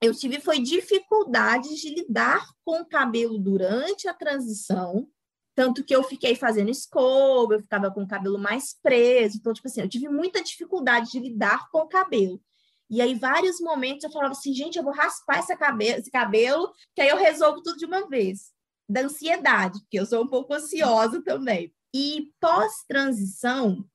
eu 0.00 0.14
tive 0.14 0.40
foi 0.40 0.60
dificuldades 0.60 1.78
de 1.78 1.94
lidar 1.94 2.44
com 2.64 2.80
o 2.80 2.86
cabelo 2.86 3.38
durante 3.38 4.08
a 4.08 4.14
transição, 4.14 5.08
tanto 5.54 5.84
que 5.84 5.94
eu 5.94 6.02
fiquei 6.02 6.34
fazendo 6.34 6.70
escova, 6.70 7.54
eu 7.54 7.60
ficava 7.60 7.90
com 7.90 8.02
o 8.02 8.08
cabelo 8.08 8.38
mais 8.38 8.74
preso, 8.82 9.38
então 9.38 9.52
tipo 9.52 9.68
assim, 9.68 9.80
eu 9.80 9.88
tive 9.88 10.08
muita 10.08 10.42
dificuldade 10.42 11.10
de 11.10 11.18
lidar 11.18 11.68
com 11.70 11.78
o 11.78 11.88
cabelo. 11.88 12.40
E 12.88 13.00
aí 13.00 13.14
vários 13.14 13.60
momentos 13.60 14.04
eu 14.04 14.10
falava 14.10 14.32
assim, 14.32 14.52
gente, 14.52 14.76
eu 14.76 14.84
vou 14.84 14.92
raspar 14.92 15.38
essa 15.38 15.56
cabelo, 15.56 15.98
esse 15.98 16.10
cabelo, 16.10 16.72
que 16.94 17.00
aí 17.00 17.08
eu 17.08 17.16
resolvo 17.16 17.62
tudo 17.62 17.78
de 17.78 17.86
uma 17.86 18.06
vez. 18.08 18.52
Da 18.88 19.00
ansiedade, 19.02 19.80
porque 19.80 19.98
eu 19.98 20.04
sou 20.04 20.22
um 20.22 20.28
pouco 20.28 20.52
ansiosa 20.52 21.22
também. 21.22 21.72
E 21.94 22.30
pós-transição, 22.40 23.86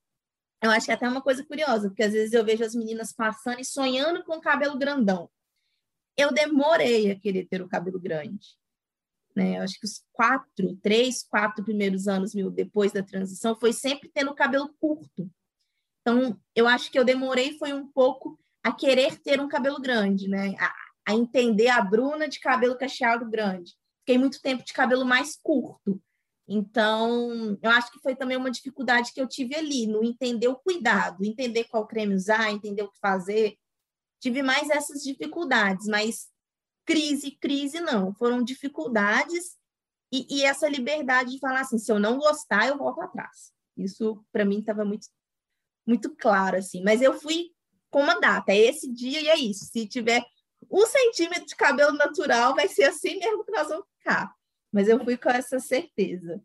eu 0.63 0.71
acho 0.71 0.85
que 0.85 0.91
é 0.91 0.95
até 0.95 1.07
uma 1.07 1.21
coisa 1.21 1.45
curiosa, 1.45 1.89
porque 1.89 2.03
às 2.03 2.13
vezes 2.13 2.33
eu 2.33 2.43
vejo 2.43 2.63
as 2.63 2.73
meninas 2.73 3.13
passando 3.13 3.59
e 3.59 3.65
sonhando 3.65 4.23
com 4.23 4.39
cabelo 4.41 4.77
grandão. 4.77 5.29
Eu 6.17 6.33
demorei 6.33 7.11
a 7.11 7.19
querer 7.19 7.45
ter 7.45 7.61
o 7.61 7.67
cabelo 7.67 7.99
grande. 7.99 8.57
Né? 9.37 9.59
Acho 9.59 9.79
que 9.79 9.85
os 9.85 10.03
quatro, 10.11 10.75
três, 10.81 11.21
quatro 11.21 11.63
primeiros 11.63 12.07
anos 12.07 12.33
meu 12.33 12.49
depois 12.49 12.91
da 12.91 13.03
transição 13.03 13.55
foi 13.55 13.71
sempre 13.71 14.09
tendo 14.11 14.33
cabelo 14.33 14.73
curto. 14.79 15.29
Então, 16.01 16.35
eu 16.55 16.67
acho 16.67 16.89
que 16.89 16.97
eu 16.97 17.05
demorei 17.05 17.55
foi 17.59 17.71
um 17.71 17.85
pouco 17.85 18.39
a 18.63 18.71
querer 18.71 19.19
ter 19.19 19.39
um 19.39 19.47
cabelo 19.47 19.79
grande, 19.79 20.27
né? 20.27 20.55
A, 20.57 20.73
a 21.09 21.13
entender 21.13 21.67
a 21.67 21.79
Bruna 21.83 22.27
de 22.27 22.39
cabelo 22.39 22.75
cacheado 22.75 23.29
grande. 23.29 23.73
Fiquei 23.99 24.17
muito 24.17 24.41
tempo 24.41 24.65
de 24.65 24.73
cabelo 24.73 25.05
mais 25.05 25.37
curto. 25.39 26.01
Então, 26.47 27.59
eu 27.61 27.69
acho 27.69 27.91
que 27.91 27.99
foi 27.99 28.15
também 28.15 28.37
uma 28.37 28.49
dificuldade 28.49 29.13
que 29.13 29.21
eu 29.21 29.27
tive 29.27 29.55
ali, 29.55 29.85
no 29.85 30.03
entender 30.03 30.47
o 30.47 30.55
cuidado, 30.55 31.23
entender 31.23 31.65
qual 31.65 31.85
creme 31.85 32.15
usar, 32.15 32.51
entender 32.51 32.81
o 32.81 32.91
que 32.91 32.97
fazer. 32.99 33.55
Tive 34.19 34.41
mais 34.41 34.67
essas 34.71 35.03
dificuldades, 35.03 35.85
mas 35.85 36.27
crise, 36.87 37.31
crise 37.31 37.79
não. 37.79 38.11
Foram 38.15 38.43
dificuldades 38.43 39.55
e, 40.11 40.39
e 40.39 40.43
essa 40.43 40.67
liberdade 40.67 41.33
de 41.33 41.39
falar 41.39 41.61
assim, 41.61 41.77
se 41.77 41.91
eu 41.91 41.99
não 41.99 42.17
gostar, 42.17 42.67
eu 42.67 42.77
volto 42.77 43.01
atrás. 43.01 43.51
Isso, 43.77 44.25
para 44.31 44.43
mim, 44.43 44.59
estava 44.59 44.83
muito, 44.83 45.07
muito 45.85 46.15
claro, 46.15 46.57
assim. 46.57 46.81
Mas 46.83 47.03
eu 47.03 47.13
fui 47.13 47.51
com 47.91 48.01
uma 48.01 48.19
data, 48.19 48.51
é 48.51 48.57
esse 48.57 48.91
dia 48.91 49.21
e 49.21 49.27
é 49.27 49.37
isso. 49.37 49.65
Se 49.65 49.85
tiver 49.85 50.25
um 50.71 50.85
centímetro 50.87 51.45
de 51.45 51.55
cabelo 51.55 51.95
natural, 51.95 52.55
vai 52.55 52.67
ser 52.67 52.85
assim 52.85 53.19
mesmo 53.19 53.45
que 53.45 53.51
nós 53.51 53.67
vamos 53.67 53.85
ficar 53.99 54.35
mas 54.71 54.87
eu 54.87 55.03
fui 55.03 55.17
com 55.17 55.29
essa 55.29 55.59
certeza. 55.59 56.41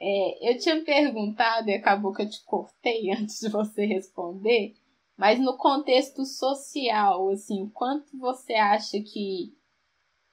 É, 0.00 0.50
eu 0.50 0.58
tinha 0.58 0.84
perguntado 0.84 1.68
e 1.68 1.74
acabou 1.74 2.12
que 2.12 2.22
eu 2.22 2.30
te 2.30 2.44
cortei 2.44 3.10
antes 3.12 3.40
de 3.40 3.48
você 3.48 3.84
responder, 3.84 4.74
mas 5.16 5.38
no 5.40 5.56
contexto 5.56 6.24
social, 6.24 7.28
assim, 7.30 7.68
quanto 7.70 8.18
você 8.18 8.54
acha 8.54 8.98
que, 9.00 9.54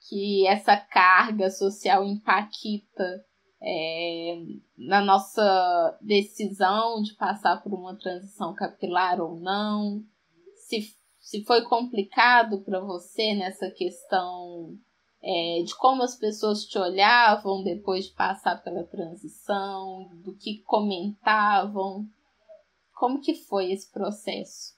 que 0.07 0.47
essa 0.47 0.77
carga 0.77 1.49
social 1.49 2.03
impacta 2.03 3.25
é, 3.61 4.41
na 4.77 5.01
nossa 5.01 5.97
decisão 6.01 7.01
de 7.01 7.13
passar 7.15 7.61
por 7.61 7.73
uma 7.73 7.97
transição 7.97 8.53
capilar 8.53 9.19
ou 9.19 9.39
não, 9.39 10.01
se, 10.55 10.95
se 11.19 11.43
foi 11.43 11.63
complicado 11.63 12.61
para 12.63 12.79
você 12.79 13.33
nessa 13.33 13.69
questão 13.71 14.77
é, 15.21 15.63
de 15.63 15.75
como 15.75 16.03
as 16.03 16.15
pessoas 16.15 16.65
te 16.65 16.77
olhavam 16.77 17.63
depois 17.63 18.05
de 18.05 18.13
passar 18.13 18.63
pela 18.63 18.83
transição, 18.85 20.09
do 20.23 20.35
que 20.35 20.63
comentavam. 20.63 22.07
Como 22.99 23.21
que 23.21 23.33
foi 23.33 23.71
esse 23.71 23.89
processo? 23.89 24.75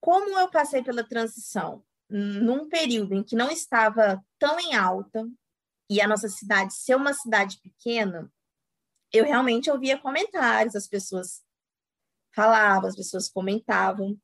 Como 0.00 0.36
eu 0.36 0.50
passei 0.50 0.82
pela 0.82 1.04
transição 1.04 1.84
num 2.10 2.68
período 2.68 3.14
em 3.14 3.22
que 3.22 3.36
não 3.36 3.48
estava 3.48 4.20
tão 4.40 4.58
em 4.58 4.74
alta 4.74 5.24
e 5.88 6.00
a 6.00 6.08
nossa 6.08 6.28
cidade 6.28 6.74
ser 6.74 6.96
uma 6.96 7.12
cidade 7.14 7.60
pequena, 7.62 8.28
eu 9.12 9.24
realmente 9.24 9.70
ouvia 9.70 9.96
comentários, 9.96 10.74
as 10.74 10.88
pessoas 10.88 11.40
falavam, 12.34 12.88
as 12.88 12.96
pessoas 12.96 13.28
comentavam, 13.28 14.18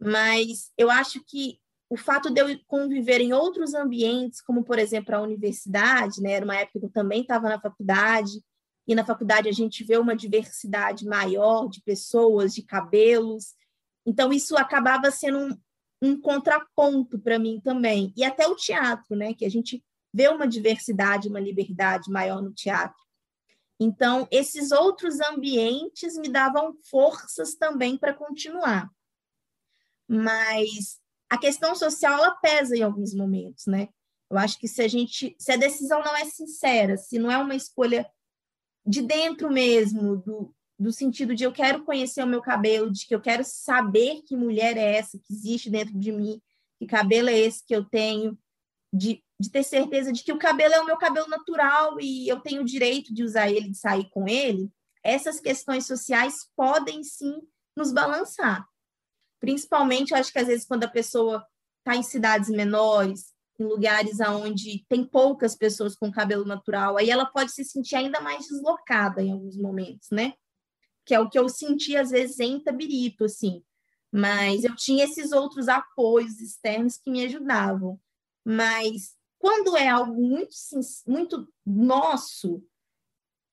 mas 0.00 0.72
eu 0.78 0.90
acho 0.90 1.22
que 1.26 1.60
o 1.90 1.96
fato 1.98 2.30
de 2.30 2.40
eu 2.40 2.58
conviver 2.66 3.20
em 3.20 3.34
outros 3.34 3.74
ambientes, 3.74 4.40
como 4.40 4.64
por 4.64 4.78
exemplo 4.78 5.14
a 5.14 5.20
universidade, 5.20 6.22
né, 6.22 6.32
era 6.32 6.44
uma 6.44 6.56
época 6.56 6.80
que 6.80 6.86
eu 6.86 6.90
também 6.90 7.20
estava 7.20 7.50
na 7.50 7.60
faculdade, 7.60 8.42
e 8.86 8.94
na 8.94 9.04
faculdade 9.04 9.48
a 9.48 9.52
gente 9.52 9.82
vê 9.82 9.96
uma 9.96 10.14
diversidade 10.14 11.04
maior 11.04 11.68
de 11.68 11.82
pessoas, 11.82 12.54
de 12.54 12.62
cabelos, 12.62 13.54
então 14.04 14.32
isso 14.32 14.56
acabava 14.56 15.10
sendo 15.10 15.38
um, 15.38 15.58
um 16.00 16.20
contraponto 16.20 17.18
para 17.18 17.38
mim 17.38 17.60
também, 17.60 18.12
e 18.16 18.24
até 18.24 18.46
o 18.46 18.54
teatro, 18.54 19.16
né, 19.16 19.34
que 19.34 19.44
a 19.44 19.50
gente 19.50 19.84
vê 20.12 20.28
uma 20.28 20.46
diversidade, 20.46 21.28
uma 21.28 21.40
liberdade 21.40 22.10
maior 22.10 22.40
no 22.40 22.52
teatro. 22.52 23.04
Então, 23.78 24.26
esses 24.30 24.72
outros 24.72 25.20
ambientes 25.20 26.16
me 26.16 26.28
davam 26.28 26.74
forças 26.88 27.54
também 27.54 27.98
para 27.98 28.14
continuar. 28.14 28.90
Mas 30.08 30.98
a 31.28 31.36
questão 31.36 31.74
social 31.74 32.14
ela 32.14 32.30
pesa 32.36 32.76
em 32.76 32.82
alguns 32.82 33.12
momentos, 33.12 33.66
né? 33.66 33.88
Eu 34.30 34.38
acho 34.38 34.58
que 34.58 34.66
se 34.66 34.82
a 34.82 34.88
gente, 34.88 35.36
se 35.38 35.52
a 35.52 35.56
decisão 35.56 36.02
não 36.02 36.16
é 36.16 36.24
sincera, 36.24 36.96
se 36.96 37.18
não 37.18 37.30
é 37.30 37.36
uma 37.36 37.54
escolha 37.54 38.08
de 38.86 39.02
dentro 39.02 39.50
mesmo, 39.50 40.16
do, 40.18 40.54
do 40.78 40.92
sentido 40.92 41.34
de 41.34 41.44
eu 41.44 41.52
quero 41.52 41.84
conhecer 41.84 42.22
o 42.22 42.26
meu 42.26 42.40
cabelo, 42.40 42.90
de 42.90 43.06
que 43.06 43.14
eu 43.14 43.20
quero 43.20 43.42
saber 43.44 44.22
que 44.22 44.36
mulher 44.36 44.76
é 44.76 44.96
essa 44.96 45.18
que 45.18 45.32
existe 45.32 45.68
dentro 45.68 45.98
de 45.98 46.12
mim, 46.12 46.40
que 46.78 46.86
cabelo 46.86 47.28
é 47.28 47.38
esse 47.38 47.64
que 47.64 47.74
eu 47.74 47.84
tenho, 47.84 48.38
de, 48.92 49.22
de 49.40 49.50
ter 49.50 49.62
certeza 49.62 50.12
de 50.12 50.22
que 50.22 50.32
o 50.32 50.38
cabelo 50.38 50.74
é 50.74 50.80
o 50.80 50.86
meu 50.86 50.96
cabelo 50.96 51.28
natural 51.28 51.98
e 52.00 52.28
eu 52.28 52.40
tenho 52.40 52.62
o 52.62 52.66
direito 52.66 53.12
de 53.12 53.24
usar 53.24 53.50
ele, 53.50 53.70
de 53.70 53.78
sair 53.78 54.08
com 54.10 54.28
ele, 54.28 54.70
essas 55.02 55.40
questões 55.40 55.86
sociais 55.86 56.48
podem 56.56 57.02
sim 57.02 57.40
nos 57.76 57.92
balançar. 57.92 58.66
Principalmente, 59.40 60.14
acho 60.14 60.32
que 60.32 60.38
às 60.38 60.46
vezes 60.46 60.66
quando 60.66 60.84
a 60.84 60.88
pessoa 60.88 61.44
está 61.78 61.96
em 61.96 62.02
cidades 62.02 62.48
menores, 62.48 63.32
em 63.62 63.66
lugares 63.66 64.20
onde 64.20 64.84
tem 64.88 65.04
poucas 65.04 65.56
pessoas 65.56 65.96
com 65.96 66.10
cabelo 66.10 66.44
natural, 66.44 66.96
aí 66.96 67.10
ela 67.10 67.26
pode 67.26 67.52
se 67.52 67.64
sentir 67.64 67.96
ainda 67.96 68.20
mais 68.20 68.46
deslocada 68.46 69.22
em 69.22 69.32
alguns 69.32 69.56
momentos, 69.56 70.08
né? 70.10 70.34
Que 71.04 71.14
é 71.14 71.20
o 71.20 71.28
que 71.28 71.38
eu 71.38 71.48
senti 71.48 71.96
às 71.96 72.10
vezes 72.10 72.40
em 72.40 72.60
Tabirito, 72.60 73.24
assim. 73.24 73.62
Mas 74.12 74.64
eu 74.64 74.74
tinha 74.74 75.04
esses 75.04 75.32
outros 75.32 75.68
apoios 75.68 76.40
externos 76.40 76.96
que 76.96 77.10
me 77.10 77.24
ajudavam. 77.24 78.00
Mas 78.44 79.14
quando 79.38 79.76
é 79.76 79.88
algo 79.88 80.20
muito, 80.20 80.50
muito 81.06 81.48
nosso, 81.64 82.62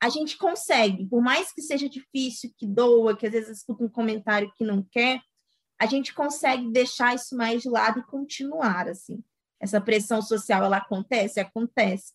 a 0.01 0.09
gente 0.09 0.37
consegue, 0.37 1.05
por 1.07 1.21
mais 1.21 1.53
que 1.53 1.61
seja 1.61 1.87
difícil, 1.87 2.53
que 2.57 2.67
doa, 2.67 3.15
que 3.15 3.25
às 3.25 3.31
vezes 3.31 3.59
escuta 3.59 3.83
um 3.83 3.89
comentário 3.89 4.51
que 4.55 4.63
não 4.63 4.83
quer, 4.83 5.21
a 5.79 5.85
gente 5.85 6.13
consegue 6.13 6.71
deixar 6.71 7.15
isso 7.15 7.35
mais 7.35 7.61
de 7.61 7.69
lado 7.69 7.99
e 7.99 8.03
continuar 8.03 8.87
assim. 8.87 9.23
Essa 9.63 9.79
pressão 9.79 10.21
social 10.21 10.61
ela 10.65 10.75
acontece, 10.75 11.39
acontece, 11.39 12.13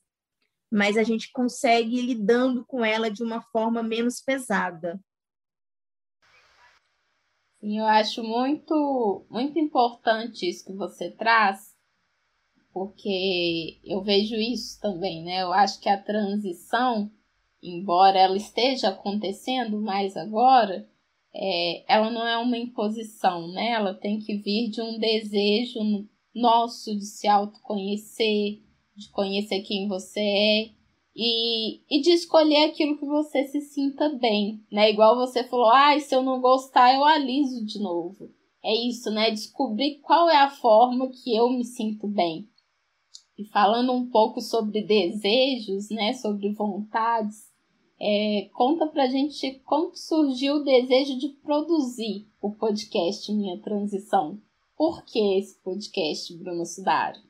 mas 0.71 0.99
a 0.99 1.03
gente 1.03 1.33
consegue 1.33 1.97
ir 1.97 2.03
lidando 2.03 2.63
com 2.67 2.85
ela 2.85 3.11
de 3.11 3.23
uma 3.23 3.41
forma 3.41 3.83
menos 3.83 4.21
pesada. 4.21 5.01
Eu 7.63 7.87
acho 7.87 8.23
muito 8.23 9.25
muito 9.31 9.59
importante 9.59 10.47
isso 10.47 10.67
que 10.67 10.75
você 10.75 11.11
traz, 11.11 11.75
porque 12.71 13.81
eu 13.83 14.03
vejo 14.03 14.35
isso 14.35 14.79
também, 14.79 15.25
né? 15.25 15.43
Eu 15.43 15.51
acho 15.51 15.81
que 15.81 15.89
a 15.89 15.97
transição, 15.97 17.11
embora 17.63 18.19
ela 18.19 18.37
esteja 18.37 18.91
acontecendo 18.91 19.81
mais 19.81 20.19
agora, 20.19 20.87
é, 21.35 21.95
ela 21.95 22.11
não 22.11 22.27
é 22.29 22.37
uma 22.37 22.59
imposição, 22.59 23.51
né? 23.51 23.71
Ela 23.71 23.95
tem 23.95 24.21
que 24.21 24.37
vir 24.37 24.69
de 24.69 24.83
um 24.83 24.99
desejo 24.99 25.81
nosso 26.35 26.95
de 26.97 27.05
se 27.05 27.27
autoconhecer, 27.27 28.63
de 28.97 29.11
conhecer 29.11 29.61
quem 29.63 29.89
você 29.89 30.21
é 30.21 30.71
e, 31.15 31.81
e 31.91 32.01
de 32.01 32.11
escolher 32.11 32.67
aquilo 32.67 32.97
que 32.97 33.05
você 33.05 33.45
se 33.45 33.61
sinta 33.61 34.09
bem, 34.11 34.65
né? 34.71 34.91
Igual 34.91 35.17
você 35.17 35.43
falou, 35.43 35.69
ah, 35.71 35.99
se 35.99 36.15
eu 36.15 36.23
não 36.23 36.41
gostar, 36.41 36.95
eu 36.95 37.05
aliso 37.05 37.65
de 37.65 37.81
novo. 37.81 38.31
É 38.65 38.75
isso, 38.75 39.11
né? 39.11 39.31
Descobrir 39.31 40.01
qual 40.01 40.29
é 40.29 40.37
a 40.37 40.51
forma 40.51 41.11
que 41.11 41.35
eu 41.35 41.51
me 41.51 41.65
sinto 41.65 42.07
bem. 42.07 42.49
E 43.37 43.45
falando 43.45 43.93
um 43.93 44.09
pouco 44.11 44.41
sobre 44.41 44.83
desejos, 44.83 45.91
né? 45.91 46.13
Sobre 46.13 46.53
vontades, 46.53 47.49
é, 48.01 48.49
conta 48.53 48.87
pra 48.87 49.09
gente 49.09 49.61
como 49.65 49.95
surgiu 49.97 50.57
o 50.57 50.65
desejo 50.65 51.19
de 51.19 51.29
produzir 51.43 52.29
o 52.41 52.53
podcast 52.53 53.33
Minha 53.33 53.61
Transição. 53.61 54.41
Por 54.79 55.05
que 55.05 55.19
esse 55.37 55.59
podcast, 55.59 56.33
Bruno 56.39 56.65
Sudaro? 56.65 57.21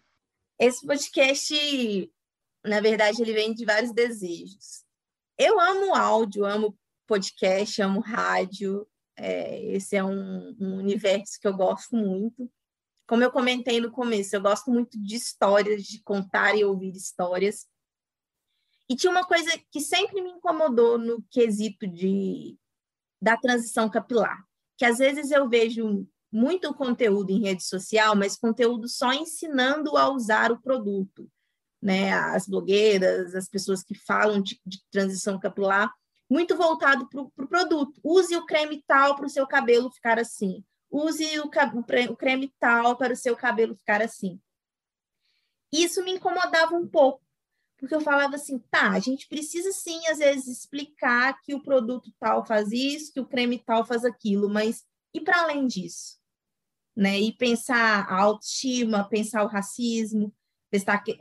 Esse 0.58 0.86
podcast, 0.86 2.12
na 2.62 2.78
verdade, 2.78 3.22
ele 3.22 3.32
vem 3.32 3.54
de 3.54 3.64
vários 3.64 3.90
desejos. 3.90 4.84
Eu 5.38 5.58
amo 5.58 5.94
áudio, 5.94 6.44
amo 6.44 6.78
podcast, 7.06 7.80
amo 7.80 8.00
rádio. 8.00 8.86
É, 9.16 9.64
esse 9.64 9.96
é 9.96 10.04
um, 10.04 10.54
um 10.60 10.76
universo 10.76 11.40
que 11.40 11.48
eu 11.48 11.56
gosto 11.56 11.96
muito. 11.96 12.52
Como 13.06 13.24
eu 13.24 13.32
comentei 13.32 13.80
no 13.80 13.90
começo, 13.90 14.36
eu 14.36 14.42
gosto 14.42 14.70
muito 14.70 15.00
de 15.02 15.16
histórias, 15.16 15.84
de 15.84 16.02
contar 16.02 16.54
e 16.54 16.66
ouvir 16.66 16.94
histórias. 16.94 17.66
E 18.90 18.94
tinha 18.94 19.10
uma 19.10 19.26
coisa 19.26 19.50
que 19.70 19.80
sempre 19.80 20.20
me 20.20 20.32
incomodou 20.32 20.98
no 20.98 21.22
quesito 21.30 21.86
de, 21.86 22.58
da 23.22 23.38
transição 23.38 23.88
capilar, 23.88 24.44
que 24.76 24.84
às 24.84 24.98
vezes 24.98 25.30
eu 25.30 25.48
vejo 25.48 26.06
muito 26.30 26.72
conteúdo 26.74 27.30
em 27.30 27.40
rede 27.40 27.64
social, 27.64 28.14
mas 28.14 28.36
conteúdo 28.36 28.88
só 28.88 29.12
ensinando 29.12 29.96
a 29.96 30.08
usar 30.10 30.52
o 30.52 30.60
produto. 30.60 31.30
Né? 31.80 32.12
As 32.12 32.46
blogueiras, 32.46 33.34
as 33.34 33.48
pessoas 33.48 33.82
que 33.82 33.94
falam 33.94 34.42
de, 34.42 34.60
de 34.66 34.78
transição 34.90 35.38
capilar, 35.38 35.92
muito 36.28 36.56
voltado 36.56 37.08
para 37.08 37.22
o 37.22 37.30
pro 37.30 37.48
produto. 37.48 38.00
Use 38.04 38.36
o 38.36 38.44
creme 38.44 38.84
tal 38.86 39.16
para 39.16 39.26
o 39.26 39.30
seu 39.30 39.46
cabelo 39.46 39.90
ficar 39.90 40.18
assim. 40.18 40.62
Use 40.90 41.24
o, 41.40 41.50
o 42.10 42.16
creme 42.16 42.54
tal 42.58 42.96
para 42.96 43.12
o 43.12 43.16
seu 43.16 43.36
cabelo 43.36 43.74
ficar 43.74 44.02
assim. 44.02 44.40
Isso 45.72 46.02
me 46.02 46.12
incomodava 46.12 46.74
um 46.74 46.86
pouco, 46.86 47.22
porque 47.78 47.94
eu 47.94 48.00
falava 48.00 48.36
assim, 48.36 48.58
tá, 48.70 48.90
a 48.90 48.98
gente 48.98 49.28
precisa 49.28 49.70
sim, 49.70 50.06
às 50.08 50.18
vezes, 50.18 50.46
explicar 50.48 51.38
que 51.42 51.54
o 51.54 51.62
produto 51.62 52.10
tal 52.18 52.44
faz 52.44 52.72
isso, 52.72 53.12
que 53.12 53.20
o 53.20 53.26
creme 53.26 53.58
tal 53.58 53.84
faz 53.84 54.02
aquilo, 54.04 54.48
mas 54.48 54.86
e 55.12 55.20
para 55.20 55.42
além 55.42 55.66
disso? 55.66 56.17
Né? 56.98 57.20
E 57.20 57.32
pensar 57.32 58.10
a 58.10 58.20
autoestima, 58.22 59.08
pensar 59.08 59.44
o 59.44 59.46
racismo, 59.46 60.34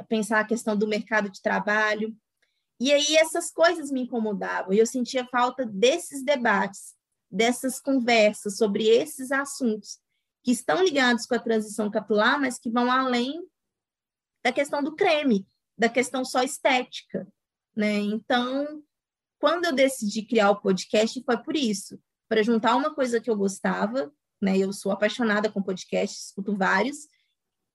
pensar, 0.10 0.40
a 0.40 0.44
questão 0.44 0.76
do 0.76 0.88
mercado 0.88 1.30
de 1.30 1.40
trabalho. 1.40 2.18
E 2.80 2.92
aí 2.92 3.16
essas 3.16 3.52
coisas 3.52 3.92
me 3.92 4.02
incomodavam, 4.02 4.74
e 4.74 4.80
eu 4.80 4.88
sentia 4.88 5.28
falta 5.28 5.64
desses 5.66 6.24
debates, 6.24 6.96
dessas 7.30 7.80
conversas 7.80 8.58
sobre 8.58 8.88
esses 8.88 9.32
assuntos 9.32 10.00
que 10.44 10.52
estão 10.52 10.84
ligados 10.84 11.28
com 11.28 11.36
a 11.36 11.40
transição 11.40 11.92
capilar, 11.92 12.40
mas 12.40 12.58
que 12.58 12.72
vão 12.72 12.92
além 12.92 13.48
da 14.44 14.52
questão 14.52 14.82
do 14.82 14.96
creme, 14.96 15.46
da 15.78 15.90
questão 15.90 16.26
só 16.26 16.42
estética, 16.42 17.28
né? 17.76 17.98
Então, 18.00 18.82
quando 19.40 19.66
eu 19.66 19.74
decidi 19.74 20.24
criar 20.24 20.50
o 20.50 20.62
podcast, 20.62 21.22
foi 21.24 21.38
por 21.44 21.56
isso, 21.56 22.00
para 22.28 22.42
juntar 22.42 22.76
uma 22.76 22.96
coisa 22.96 23.22
que 23.22 23.30
eu 23.30 23.36
gostava, 23.36 24.12
né? 24.42 24.58
Eu 24.58 24.72
sou 24.74 24.92
apaixonada 24.92 25.52
com 25.52 25.62
podcast, 25.62 26.18
escuto 26.18 26.56
vários, 26.56 27.08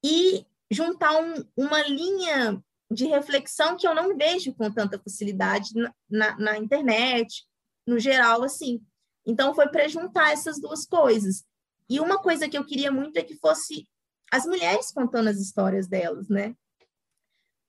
e 0.04 0.46
juntar 0.70 1.20
um, 1.20 1.34
uma 1.56 1.82
linha 1.82 2.62
de 2.90 3.06
reflexão 3.06 3.76
que 3.76 3.86
eu 3.86 3.94
não 3.94 4.16
vejo 4.16 4.54
com 4.54 4.70
tanta 4.70 4.98
facilidade 4.98 5.70
na, 5.74 5.94
na, 6.10 6.38
na 6.38 6.58
internet, 6.58 7.46
no 7.86 7.98
geral, 7.98 8.42
assim. 8.42 8.80
Então, 9.26 9.54
foi 9.54 9.68
para 9.68 9.88
juntar 9.88 10.32
essas 10.32 10.60
duas 10.60 10.84
coisas. 10.84 11.44
E 11.88 12.00
uma 12.00 12.18
coisa 12.18 12.48
que 12.48 12.56
eu 12.56 12.64
queria 12.64 12.90
muito 12.90 13.16
é 13.16 13.22
que 13.22 13.36
fosse 13.36 13.88
as 14.30 14.46
mulheres 14.46 14.90
contando 14.90 15.28
as 15.28 15.38
histórias 15.38 15.86
delas, 15.86 16.28
né? 16.28 16.56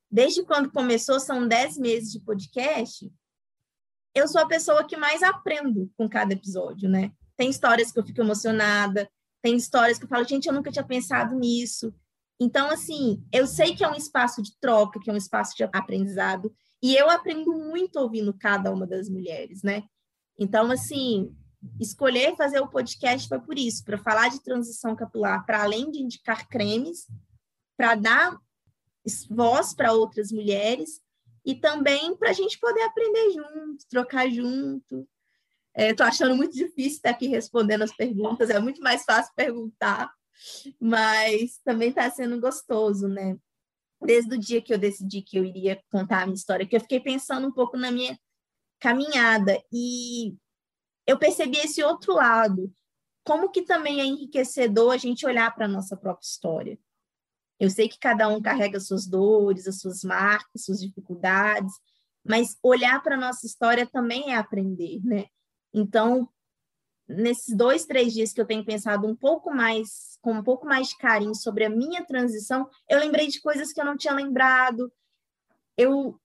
Desde 0.09 0.43
quando 0.43 0.71
começou, 0.71 1.19
são 1.19 1.47
10 1.47 1.77
meses 1.77 2.11
de 2.11 2.19
podcast, 2.19 3.11
eu 4.15 4.27
sou 4.27 4.41
a 4.41 4.47
pessoa 4.47 4.85
que 4.85 4.95
mais 4.95 5.23
aprendo 5.23 5.91
com 5.97 6.07
cada 6.07 6.33
episódio, 6.33 6.87
né? 6.87 7.11
Tem 7.37 7.49
histórias 7.49 7.91
que 7.91 7.99
eu 7.99 8.05
fico 8.05 8.21
emocionada, 8.21 9.09
tem 9.41 9.55
histórias 9.55 9.97
que 9.97 10.05
eu 10.05 10.09
falo, 10.09 10.27
gente, 10.27 10.47
eu 10.47 10.53
nunca 10.53 10.71
tinha 10.71 10.85
pensado 10.85 11.35
nisso. 11.35 11.93
Então, 12.39 12.69
assim, 12.69 13.23
eu 13.31 13.45
sei 13.47 13.75
que 13.75 13.83
é 13.83 13.89
um 13.89 13.95
espaço 13.95 14.41
de 14.41 14.57
troca, 14.59 14.99
que 14.99 15.09
é 15.09 15.13
um 15.13 15.17
espaço 15.17 15.55
de 15.55 15.63
aprendizado, 15.63 16.53
e 16.81 16.95
eu 16.95 17.09
aprendo 17.09 17.53
muito 17.53 17.97
ouvindo 17.97 18.33
cada 18.33 18.71
uma 18.71 18.85
das 18.85 19.07
mulheres, 19.07 19.63
né? 19.63 19.83
Então, 20.37 20.71
assim, 20.71 21.35
escolher 21.79 22.35
fazer 22.35 22.59
o 22.59 22.67
podcast 22.67 23.27
foi 23.27 23.39
por 23.39 23.57
isso, 23.57 23.83
para 23.83 23.97
falar 23.97 24.29
de 24.29 24.41
transição 24.41 24.95
capilar, 24.95 25.45
para 25.45 25.63
além 25.63 25.89
de 25.91 26.01
indicar 26.01 26.47
cremes, 26.47 27.07
para 27.77 27.95
dar 27.95 28.37
voz 29.29 29.73
para 29.73 29.93
outras 29.93 30.31
mulheres 30.31 31.01
e 31.45 31.55
também 31.55 32.15
para 32.15 32.29
a 32.29 32.33
gente 32.33 32.59
poder 32.59 32.83
aprender 32.83 33.31
junto, 33.31 33.87
trocar 33.89 34.29
junto. 34.29 35.07
Estou 35.75 36.05
é, 36.05 36.09
achando 36.09 36.35
muito 36.35 36.53
difícil 36.53 36.97
estar 36.97 37.09
aqui 37.09 37.27
respondendo 37.27 37.81
as 37.81 37.95
perguntas, 37.95 38.49
é 38.49 38.59
muito 38.59 38.81
mais 38.81 39.03
fácil 39.03 39.33
perguntar, 39.35 40.11
mas 40.79 41.59
também 41.63 41.89
está 41.89 42.09
sendo 42.11 42.39
gostoso, 42.39 43.07
né? 43.07 43.37
Desde 44.01 44.35
o 44.35 44.39
dia 44.39 44.61
que 44.61 44.73
eu 44.73 44.77
decidi 44.77 45.21
que 45.21 45.37
eu 45.37 45.43
iria 45.43 45.81
contar 45.91 46.21
a 46.21 46.25
minha 46.25 46.35
história, 46.35 46.67
que 46.67 46.75
eu 46.75 46.81
fiquei 46.81 46.99
pensando 46.99 47.47
um 47.47 47.51
pouco 47.51 47.77
na 47.77 47.89
minha 47.89 48.19
caminhada 48.79 49.59
e 49.71 50.35
eu 51.07 51.17
percebi 51.17 51.57
esse 51.57 51.81
outro 51.83 52.13
lado, 52.13 52.71
como 53.23 53.49
que 53.49 53.63
também 53.63 54.01
é 54.01 54.05
enriquecedor 54.05 54.93
a 54.93 54.97
gente 54.97 55.25
olhar 55.25 55.53
para 55.55 55.65
a 55.65 55.69
nossa 55.69 55.97
própria 55.97 56.25
história. 56.25 56.79
Eu 57.59 57.69
sei 57.69 57.87
que 57.87 57.97
cada 57.97 58.27
um 58.27 58.41
carrega 58.41 58.79
suas 58.79 59.07
dores, 59.07 59.67
as 59.67 59.79
suas 59.79 60.03
marcas, 60.03 60.65
suas 60.65 60.81
dificuldades, 60.81 61.73
mas 62.23 62.57
olhar 62.61 63.01
para 63.01 63.15
a 63.15 63.19
nossa 63.19 63.45
história 63.45 63.85
também 63.85 64.33
é 64.33 64.35
aprender, 64.35 64.99
né? 65.03 65.25
Então, 65.73 66.29
nesses 67.07 67.55
dois, 67.55 67.85
três 67.85 68.13
dias 68.13 68.31
que 68.31 68.39
eu 68.39 68.45
tenho 68.45 68.63
pensado 68.65 69.07
um 69.07 69.15
pouco 69.15 69.51
mais, 69.51 70.17
com 70.21 70.33
um 70.33 70.43
pouco 70.43 70.65
mais 70.65 70.89
de 70.89 70.97
carinho 70.97 71.35
sobre 71.35 71.65
a 71.65 71.69
minha 71.69 72.05
transição, 72.05 72.69
eu 72.89 72.99
lembrei 72.99 73.27
de 73.27 73.41
coisas 73.41 73.73
que 73.73 73.81
eu 73.81 73.85
não 73.85 73.97
tinha 73.97 74.13
lembrado. 74.13 74.91
Eu, 75.77 76.19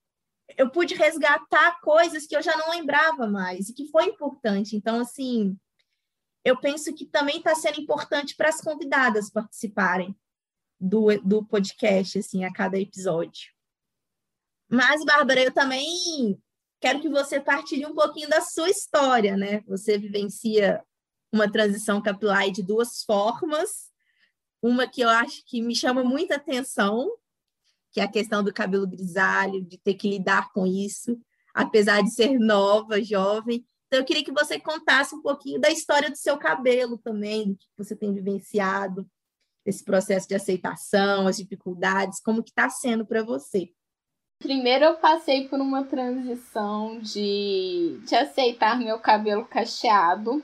eu 0.57 0.69
pude 0.69 0.95
resgatar 0.95 1.79
coisas 1.81 2.25
que 2.25 2.35
eu 2.35 2.41
já 2.41 2.55
não 2.57 2.71
lembrava 2.71 3.27
mais 3.27 3.69
e 3.69 3.73
que 3.73 3.87
foi 3.87 4.05
importante. 4.05 4.75
Então, 4.75 4.99
assim, 4.99 5.57
eu 6.43 6.57
penso 6.57 6.93
que 6.93 7.05
também 7.05 7.37
está 7.37 7.55
sendo 7.55 7.81
importante 7.81 8.35
para 8.35 8.49
as 8.49 8.61
convidadas 8.61 9.29
participarem 9.29 10.15
do, 10.79 11.19
do 11.21 11.43
podcast, 11.45 12.19
assim, 12.19 12.45
a 12.45 12.53
cada 12.53 12.79
episódio. 12.79 13.51
Mas, 14.69 15.03
Bárbara, 15.03 15.41
eu 15.41 15.51
também 15.51 16.41
quero 16.79 17.01
que 17.01 17.09
você 17.09 17.39
partilhe 17.39 17.85
um 17.85 17.93
pouquinho 17.93 18.29
da 18.29 18.41
sua 18.41 18.69
história, 18.69 19.35
né? 19.35 19.61
Você 19.67 19.97
vivencia 19.97 20.83
uma 21.31 21.51
transição 21.51 22.01
capilar 22.01 22.49
de 22.51 22.63
duas 22.63 23.03
formas. 23.03 23.89
Uma 24.61 24.87
que 24.87 25.01
eu 25.01 25.09
acho 25.09 25.43
que 25.45 25.61
me 25.61 25.75
chama 25.75 26.03
muita 26.03 26.35
atenção, 26.35 27.09
que 27.91 27.99
é 27.99 28.03
a 28.03 28.11
questão 28.11 28.43
do 28.43 28.53
cabelo 28.53 28.87
grisalho, 28.87 29.63
de 29.63 29.77
ter 29.77 29.93
que 29.93 30.09
lidar 30.09 30.51
com 30.51 30.65
isso, 30.65 31.17
apesar 31.53 32.01
de 32.01 32.11
ser 32.11 32.37
nova, 32.39 33.01
jovem. 33.01 33.65
Então, 33.87 33.99
eu 33.99 34.05
queria 34.05 34.23
que 34.23 34.31
você 34.31 34.59
contasse 34.59 35.15
um 35.15 35.21
pouquinho 35.21 35.59
da 35.59 35.69
história 35.69 36.09
do 36.09 36.17
seu 36.17 36.37
cabelo 36.37 36.97
também, 36.97 37.53
do 37.53 37.57
que 37.57 37.67
você 37.77 37.95
tem 37.95 38.13
vivenciado, 38.13 39.09
esse 39.65 39.83
processo 39.83 40.27
de 40.27 40.35
aceitação, 40.35 41.27
as 41.27 41.37
dificuldades, 41.37 42.19
como 42.19 42.43
que 42.43 42.49
está 42.49 42.69
sendo 42.69 43.05
para 43.05 43.23
você? 43.23 43.71
Primeiro 44.39 44.85
eu 44.85 44.95
passei 44.95 45.49
por 45.49 45.59
uma 45.59 45.83
transição 45.83 46.97
de, 47.01 47.99
de 48.05 48.15
aceitar 48.15 48.79
meu 48.79 48.97
cabelo 48.97 49.43
cacheado. 49.43 50.41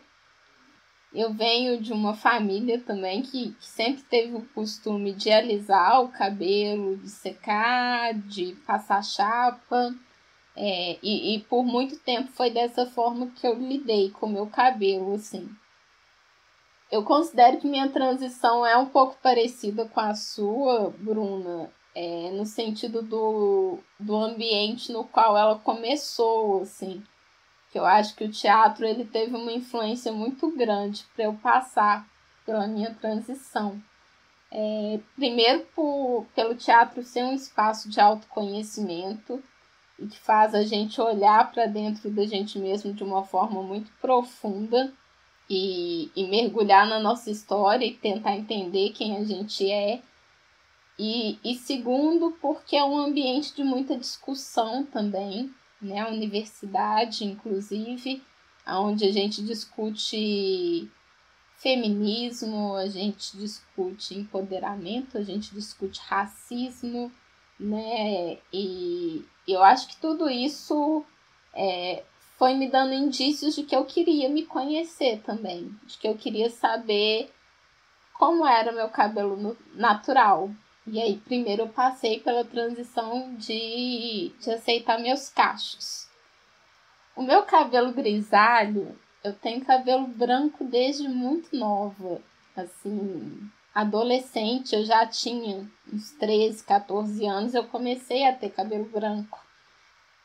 Eu 1.13 1.33
venho 1.33 1.81
de 1.81 1.93
uma 1.93 2.13
família 2.13 2.81
também 2.81 3.21
que, 3.21 3.53
que 3.53 3.65
sempre 3.65 4.03
teve 4.03 4.35
o 4.35 4.45
costume 4.47 5.13
de 5.13 5.31
alisar 5.31 6.03
o 6.03 6.09
cabelo, 6.09 6.97
de 6.97 7.09
secar, 7.09 8.13
de 8.13 8.53
passar 8.67 9.01
chapa. 9.01 9.95
É, 10.57 10.99
e, 11.01 11.35
e 11.35 11.39
por 11.43 11.63
muito 11.63 11.97
tempo 11.99 12.29
foi 12.33 12.49
dessa 12.49 12.85
forma 12.85 13.27
que 13.27 13.47
eu 13.47 13.53
lidei 13.53 14.11
com 14.11 14.25
o 14.25 14.29
meu 14.29 14.47
cabelo, 14.47 15.13
assim. 15.13 15.49
Eu 16.91 17.03
considero 17.03 17.59
que 17.61 17.67
minha 17.67 17.87
transição 17.89 18.65
é 18.65 18.75
um 18.75 18.87
pouco 18.87 19.17
parecida 19.23 19.87
com 19.87 20.01
a 20.01 20.13
sua, 20.13 20.93
Bruna 20.99 21.71
é, 21.95 22.29
no 22.31 22.45
sentido 22.45 23.01
do, 23.01 23.79
do 23.97 24.15
ambiente 24.17 24.91
no 24.91 25.05
qual 25.05 25.37
ela 25.37 25.57
começou, 25.57 26.61
assim. 26.61 27.01
Que 27.71 27.79
eu 27.79 27.85
acho 27.85 28.15
que 28.15 28.25
o 28.25 28.31
teatro 28.31 28.85
ele 28.85 29.05
teve 29.05 29.35
uma 29.35 29.51
influência 29.51 30.11
muito 30.11 30.51
grande 30.51 31.05
para 31.15 31.25
eu 31.25 31.33
passar 31.35 32.05
pela 32.45 32.67
minha 32.67 32.93
transição. 32.93 33.81
É, 34.51 34.99
primeiro 35.15 35.65
por, 35.73 36.25
pelo 36.35 36.55
teatro 36.55 37.01
ser 37.03 37.23
um 37.23 37.33
espaço 37.33 37.89
de 37.89 37.99
autoconhecimento 37.99 39.41
e 39.97 40.05
que 40.07 40.19
faz 40.19 40.53
a 40.53 40.63
gente 40.63 41.01
olhar 41.01 41.51
para 41.51 41.65
dentro 41.65 42.09
da 42.11 42.25
gente 42.25 42.59
mesmo 42.59 42.93
de 42.93 43.03
uma 43.03 43.23
forma 43.23 43.63
muito 43.63 43.91
profunda 43.99 44.93
e, 45.49 46.11
e 46.15 46.27
mergulhar 46.27 46.87
na 46.87 46.99
nossa 46.99 47.29
história 47.31 47.85
e 47.85 47.93
tentar 47.93 48.35
entender 48.35 48.91
quem 48.91 49.17
a 49.17 49.23
gente 49.23 49.69
é 49.69 50.01
e, 50.97 51.37
e 51.43 51.55
segundo, 51.55 52.31
porque 52.41 52.75
é 52.75 52.83
um 52.83 52.97
ambiente 52.97 53.53
de 53.53 53.63
muita 53.63 53.97
discussão 53.97 54.85
também, 54.85 55.53
né? 55.81 55.99
A 55.99 56.07
universidade, 56.07 57.25
inclusive, 57.25 58.23
onde 58.67 59.05
a 59.05 59.11
gente 59.11 59.43
discute 59.43 60.89
feminismo, 61.57 62.75
a 62.75 62.87
gente 62.87 63.37
discute 63.37 64.17
empoderamento, 64.17 65.17
a 65.17 65.23
gente 65.23 65.53
discute 65.53 65.99
racismo, 66.01 67.11
né? 67.59 68.37
E 68.53 69.25
eu 69.47 69.63
acho 69.63 69.87
que 69.87 69.97
tudo 69.97 70.29
isso 70.29 71.03
é, 71.53 72.03
foi 72.37 72.53
me 72.53 72.69
dando 72.69 72.93
indícios 72.93 73.55
de 73.55 73.63
que 73.63 73.75
eu 73.75 73.85
queria 73.85 74.29
me 74.29 74.45
conhecer 74.45 75.21
também, 75.25 75.77
de 75.85 75.97
que 75.97 76.07
eu 76.07 76.15
queria 76.15 76.49
saber 76.49 77.31
como 78.13 78.47
era 78.47 78.71
meu 78.71 78.89
cabelo 78.89 79.57
natural, 79.73 80.49
e 80.87 81.01
aí, 81.01 81.17
primeiro 81.17 81.63
eu 81.63 81.69
passei 81.69 82.19
pela 82.19 82.45
transição 82.45 83.33
de, 83.35 84.31
de 84.39 84.51
aceitar 84.51 84.99
meus 84.99 85.29
cachos. 85.29 86.07
O 87.15 87.23
meu 87.23 87.43
cabelo 87.43 87.91
grisalho, 87.91 88.95
eu 89.23 89.33
tenho 89.33 89.65
cabelo 89.65 90.05
branco 90.05 90.63
desde 90.63 91.07
muito 91.07 91.55
nova. 91.55 92.21
Assim, 92.55 93.49
adolescente, 93.73 94.75
eu 94.75 94.83
já 94.85 95.07
tinha 95.07 95.67
uns 95.91 96.11
13, 96.11 96.63
14 96.63 97.25
anos, 97.25 97.55
eu 97.55 97.63
comecei 97.63 98.27
a 98.27 98.33
ter 98.33 98.51
cabelo 98.51 98.85
branco. 98.85 99.43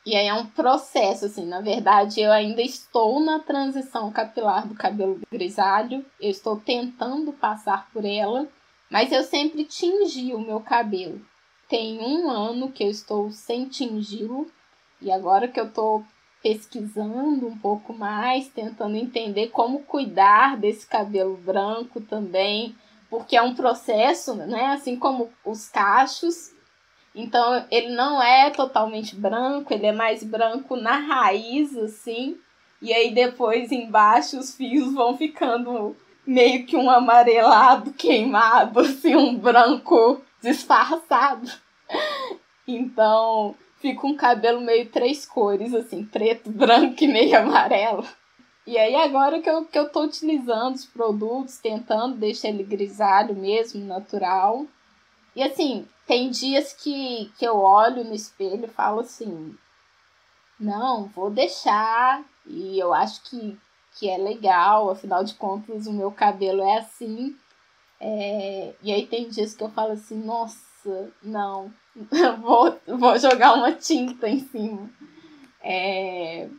E 0.05 0.15
aí 0.15 0.27
é 0.27 0.33
um 0.33 0.45
processo, 0.45 1.25
assim, 1.25 1.45
na 1.45 1.61
verdade, 1.61 2.21
eu 2.21 2.31
ainda 2.31 2.61
estou 2.61 3.19
na 3.19 3.39
transição 3.39 4.11
capilar 4.11 4.67
do 4.67 4.75
cabelo 4.75 5.19
grisalho, 5.31 6.05
eu 6.19 6.29
estou 6.29 6.59
tentando 6.59 7.33
passar 7.33 7.89
por 7.91 8.05
ela 8.05 8.47
mas 8.91 9.09
eu 9.13 9.23
sempre 9.23 9.63
tingi 9.63 10.33
o 10.33 10.39
meu 10.39 10.59
cabelo. 10.59 11.21
Tem 11.69 11.97
um 12.01 12.29
ano 12.29 12.69
que 12.69 12.83
eu 12.83 12.89
estou 12.89 13.31
sem 13.31 13.69
tingi-lo. 13.69 14.51
E 15.01 15.09
agora 15.09 15.47
que 15.47 15.57
eu 15.57 15.67
estou 15.67 16.03
pesquisando 16.43 17.47
um 17.47 17.57
pouco 17.57 17.93
mais, 17.93 18.49
tentando 18.49 18.97
entender 18.97 19.47
como 19.47 19.83
cuidar 19.83 20.57
desse 20.57 20.85
cabelo 20.85 21.37
branco 21.37 22.01
também, 22.01 22.75
porque 23.09 23.37
é 23.37 23.41
um 23.41 23.55
processo, 23.55 24.35
né? 24.35 24.73
Assim 24.73 24.97
como 24.97 25.29
os 25.45 25.69
cachos. 25.69 26.51
Então 27.15 27.65
ele 27.71 27.95
não 27.95 28.21
é 28.21 28.49
totalmente 28.49 29.15
branco, 29.15 29.73
ele 29.73 29.85
é 29.85 29.93
mais 29.93 30.21
branco 30.21 30.75
na 30.75 30.97
raiz, 30.97 31.77
assim. 31.77 32.37
E 32.81 32.93
aí 32.93 33.13
depois 33.13 33.71
embaixo 33.71 34.37
os 34.37 34.53
fios 34.53 34.93
vão 34.93 35.15
ficando 35.15 35.95
meio 36.31 36.65
que 36.65 36.75
um 36.75 36.89
amarelado 36.89 37.91
queimado, 37.93 38.79
assim, 38.79 39.15
um 39.15 39.37
branco 39.37 40.21
disfarçado. 40.41 41.51
Então, 42.67 43.55
fica 43.79 44.07
um 44.07 44.15
cabelo 44.15 44.61
meio 44.61 44.89
três 44.89 45.25
cores, 45.25 45.73
assim, 45.73 46.05
preto, 46.05 46.49
branco 46.49 47.03
e 47.03 47.07
meio 47.07 47.37
amarelo. 47.37 48.07
E 48.65 48.77
aí, 48.77 48.95
agora 48.95 49.41
que 49.41 49.49
eu, 49.49 49.65
que 49.65 49.77
eu 49.77 49.89
tô 49.89 50.03
utilizando 50.03 50.75
os 50.75 50.85
produtos, 50.85 51.57
tentando 51.57 52.15
deixar 52.15 52.49
ele 52.49 52.63
grisalho 52.63 53.35
mesmo, 53.35 53.83
natural. 53.85 54.65
E 55.35 55.41
assim, 55.41 55.87
tem 56.05 56.29
dias 56.29 56.71
que, 56.73 57.31
que 57.37 57.45
eu 57.45 57.57
olho 57.57 58.03
no 58.03 58.13
espelho 58.13 58.65
e 58.65 58.69
falo 58.69 59.01
assim: 59.01 59.55
não, 60.59 61.05
vou 61.07 61.29
deixar. 61.31 62.23
E 62.45 62.77
eu 62.79 62.93
acho 62.93 63.23
que 63.23 63.57
que 63.97 64.09
é 64.09 64.17
legal, 64.17 64.89
afinal 64.89 65.23
de 65.23 65.33
contas 65.35 65.87
o 65.87 65.93
meu 65.93 66.11
cabelo 66.11 66.61
é 66.61 66.77
assim. 66.77 67.35
É, 67.99 68.73
e 68.81 68.91
aí 68.91 69.05
tem 69.05 69.29
dias 69.29 69.53
que 69.53 69.63
eu 69.63 69.69
falo 69.69 69.91
assim, 69.91 70.17
nossa, 70.23 71.11
não, 71.21 71.71
vou, 72.41 72.79
vou 72.97 73.17
jogar 73.19 73.53
uma 73.53 73.71
tinta 73.73 74.27
em 74.27 74.39
cima. 74.39 74.89
É, 75.63 76.49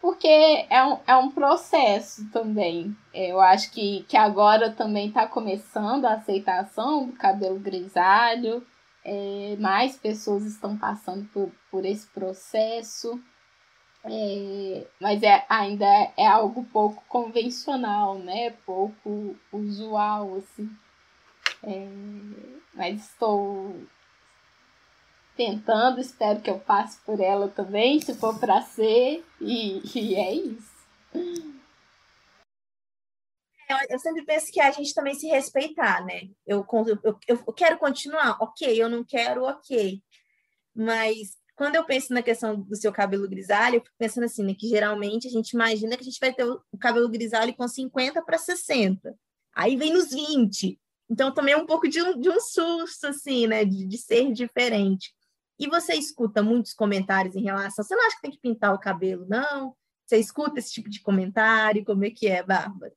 porque 0.00 0.66
é 0.68 0.84
um, 0.84 0.98
é 1.06 1.16
um 1.16 1.30
processo 1.30 2.28
também. 2.30 2.94
É, 3.12 3.30
eu 3.32 3.40
acho 3.40 3.70
que, 3.70 4.04
que 4.08 4.16
agora 4.16 4.70
também 4.70 5.08
está 5.08 5.26
começando 5.26 6.04
a 6.04 6.14
aceitação 6.14 7.06
do 7.06 7.12
cabelo 7.12 7.58
grisalho, 7.58 8.66
é, 9.04 9.56
mais 9.58 9.96
pessoas 9.96 10.44
estão 10.44 10.76
passando 10.76 11.24
por, 11.32 11.50
por 11.70 11.84
esse 11.84 12.06
processo, 12.08 13.18
é, 14.04 14.86
mas 15.00 15.22
é, 15.22 15.44
ainda 15.48 15.86
é 16.16 16.26
algo 16.26 16.64
pouco 16.66 17.02
convencional, 17.08 18.18
né? 18.18 18.50
Pouco 18.66 19.34
usual, 19.50 20.36
assim. 20.36 20.70
É, 21.62 21.88
mas 22.74 23.10
estou 23.10 23.74
tentando, 25.36 26.00
espero 26.00 26.40
que 26.40 26.50
eu 26.50 26.60
passe 26.60 26.98
por 27.00 27.18
ela 27.18 27.48
também, 27.48 28.00
se 28.00 28.14
for 28.14 28.38
para 28.38 28.60
ser, 28.62 29.24
e, 29.40 29.80
e 29.98 30.14
é 30.14 30.32
isso. 30.32 30.74
Eu, 33.88 33.98
sempre 33.98 34.24
penso 34.24 34.52
que 34.52 34.60
a 34.60 34.70
gente 34.70 34.94
também 34.94 35.14
se 35.14 35.26
respeitar, 35.26 36.04
né? 36.04 36.28
Eu, 36.46 36.66
eu, 37.02 37.18
eu 37.26 37.52
quero 37.54 37.78
continuar, 37.78 38.36
ok, 38.40 38.80
eu 38.80 38.90
não 38.90 39.02
quero, 39.02 39.44
ok. 39.44 40.02
Mas 40.74 41.38
quando 41.56 41.76
eu 41.76 41.84
penso 41.84 42.12
na 42.12 42.22
questão 42.22 42.60
do 42.60 42.76
seu 42.76 42.92
cabelo 42.92 43.28
grisalho, 43.28 43.76
eu 43.76 43.80
fico 43.80 43.94
pensando 43.98 44.24
assim, 44.24 44.42
né, 44.42 44.54
que 44.54 44.68
geralmente 44.68 45.28
a 45.28 45.30
gente 45.30 45.50
imagina 45.50 45.96
que 45.96 46.02
a 46.02 46.04
gente 46.04 46.18
vai 46.20 46.32
ter 46.32 46.44
o 46.44 46.78
cabelo 46.78 47.08
grisalho 47.08 47.54
com 47.54 47.66
50 47.66 48.22
para 48.22 48.38
60. 48.38 49.14
Aí 49.54 49.76
vem 49.76 49.92
nos 49.92 50.10
20. 50.10 50.78
Então 51.08 51.32
também 51.32 51.54
é 51.54 51.56
um 51.56 51.66
pouco 51.66 51.88
de 51.88 52.02
um, 52.02 52.18
de 52.18 52.28
um 52.28 52.40
susto, 52.40 53.06
assim, 53.06 53.46
né, 53.46 53.64
de, 53.64 53.86
de 53.86 53.98
ser 53.98 54.32
diferente. 54.32 55.14
E 55.58 55.68
você 55.68 55.94
escuta 55.94 56.42
muitos 56.42 56.74
comentários 56.74 57.36
em 57.36 57.44
relação, 57.44 57.84
você 57.84 57.94
não 57.94 58.06
acha 58.06 58.16
que 58.16 58.22
tem 58.22 58.30
que 58.32 58.40
pintar 58.40 58.74
o 58.74 58.80
cabelo, 58.80 59.24
não? 59.28 59.76
Você 60.04 60.18
escuta 60.18 60.58
esse 60.58 60.72
tipo 60.72 60.90
de 60.90 61.00
comentário? 61.00 61.84
Como 61.84 62.04
é 62.04 62.10
que 62.10 62.26
é, 62.26 62.42
Bárbara? 62.42 62.92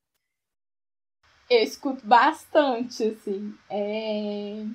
Eu 1.49 1.63
escuto 1.63 2.05
bastante, 2.05 3.03
assim. 3.03 3.55
É... 3.69 4.65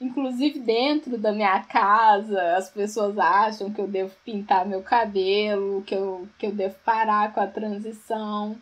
Inclusive 0.00 0.60
dentro 0.60 1.18
da 1.18 1.30
minha 1.30 1.60
casa, 1.64 2.56
as 2.56 2.70
pessoas 2.70 3.18
acham 3.18 3.70
que 3.70 3.80
eu 3.80 3.86
devo 3.86 4.14
pintar 4.24 4.66
meu 4.66 4.82
cabelo, 4.82 5.82
que 5.82 5.94
eu, 5.94 6.26
que 6.38 6.46
eu 6.46 6.52
devo 6.52 6.74
parar 6.84 7.34
com 7.34 7.40
a 7.40 7.46
transição. 7.46 8.56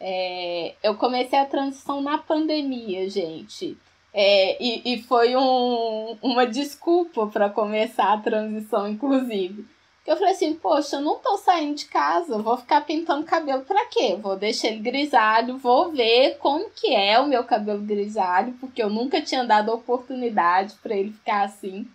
É... 0.00 0.74
Eu 0.82 0.96
comecei 0.96 1.38
a 1.38 1.44
transição 1.44 2.00
na 2.00 2.16
pandemia, 2.16 3.08
gente. 3.10 3.76
É, 4.12 4.60
e, 4.62 4.94
e 4.94 5.02
foi 5.02 5.36
um, 5.36 6.16
uma 6.22 6.46
desculpa 6.46 7.26
para 7.28 7.50
começar 7.50 8.12
a 8.12 8.20
transição, 8.20 8.88
inclusive. 8.88 9.66
Eu 10.06 10.16
falei 10.16 10.32
assim, 10.32 10.54
poxa, 10.54 10.96
eu 10.96 11.00
não 11.00 11.18
tô 11.18 11.36
saindo 11.36 11.76
de 11.76 11.84
casa, 11.84 12.38
vou 12.38 12.56
ficar 12.56 12.80
pintando 12.80 13.26
cabelo 13.26 13.62
para 13.64 13.86
quê? 13.86 14.16
Vou 14.20 14.34
deixar 14.36 14.68
ele 14.68 14.80
grisalho, 14.80 15.58
vou 15.58 15.92
ver 15.92 16.38
como 16.38 16.70
que 16.70 16.94
é 16.94 17.20
o 17.20 17.28
meu 17.28 17.44
cabelo 17.44 17.82
grisalho, 17.82 18.54
porque 18.54 18.82
eu 18.82 18.90
nunca 18.90 19.20
tinha 19.20 19.44
dado 19.44 19.72
oportunidade 19.72 20.74
para 20.82 20.96
ele 20.96 21.12
ficar 21.12 21.44
assim. 21.44 21.86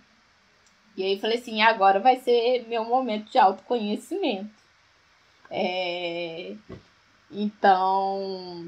E 0.95 1.03
aí 1.03 1.19
falei 1.19 1.37
assim, 1.37 1.61
agora 1.61 1.99
vai 1.99 2.17
ser 2.17 2.65
meu 2.67 2.85
momento 2.85 3.29
de 3.31 3.37
autoconhecimento. 3.37 4.49
É... 5.49 6.55
Então, 7.31 8.63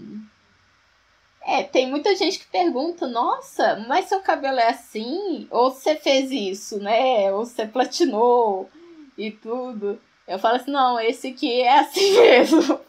é, 1.42 1.64
tem 1.64 1.90
muita 1.90 2.14
gente 2.16 2.40
que 2.40 2.48
pergunta, 2.48 3.08
nossa, 3.08 3.78
mas 3.88 4.06
seu 4.06 4.20
cabelo 4.20 4.60
é 4.60 4.70
assim? 4.70 5.48
Ou 5.50 5.72
você 5.72 5.96
fez 5.96 6.32
isso, 6.32 6.80
né? 6.80 7.32
Ou 7.32 7.46
você 7.46 7.66
platinou 7.66 8.70
e 9.18 9.32
tudo. 9.32 10.00
Eu 10.28 10.38
falo 10.38 10.58
assim, 10.58 10.72
não, 10.72 11.00
esse 11.00 11.30
aqui 11.30 11.62
é 11.62 11.80
assim 11.80 12.12
mesmo. 12.20 12.82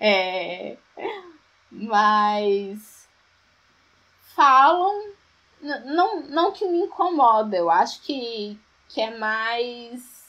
é, 0.00 0.76
mas 1.70 3.08
falam, 4.34 5.12
não, 5.60 6.22
não 6.22 6.52
que 6.52 6.66
me 6.66 6.80
incomoda, 6.80 7.56
eu 7.56 7.70
acho 7.70 8.02
que, 8.02 8.58
que 8.88 9.00
é 9.00 9.16
mais 9.16 10.24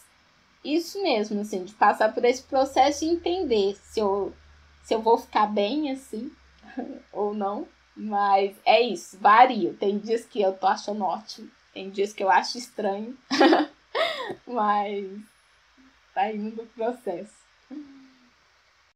isso 0.63 1.01
mesmo, 1.01 1.41
assim, 1.41 1.63
de 1.63 1.73
passar 1.73 2.13
por 2.13 2.23
esse 2.25 2.43
processo 2.43 3.05
e 3.05 3.09
entender 3.09 3.75
se 3.75 3.99
eu, 3.99 4.33
se 4.83 4.93
eu 4.93 5.01
vou 5.01 5.17
ficar 5.17 5.47
bem 5.47 5.91
assim 5.91 6.31
ou 7.11 7.33
não. 7.33 7.67
Mas 7.95 8.53
é 8.65 8.81
isso, 8.81 9.17
varia. 9.19 9.73
Tem 9.73 9.97
dias 9.97 10.25
que 10.25 10.41
eu 10.41 10.51
tô 10.51 10.67
achando 10.67 11.03
ótimo, 11.03 11.49
tem 11.73 11.89
dias 11.89 12.11
que 12.11 12.23
eu 12.23 12.29
acho 12.29 12.57
estranho. 12.57 13.17
Mas 14.47 15.05
tá 16.13 16.31
indo 16.31 16.55
no 16.55 16.67
processo. 16.67 17.33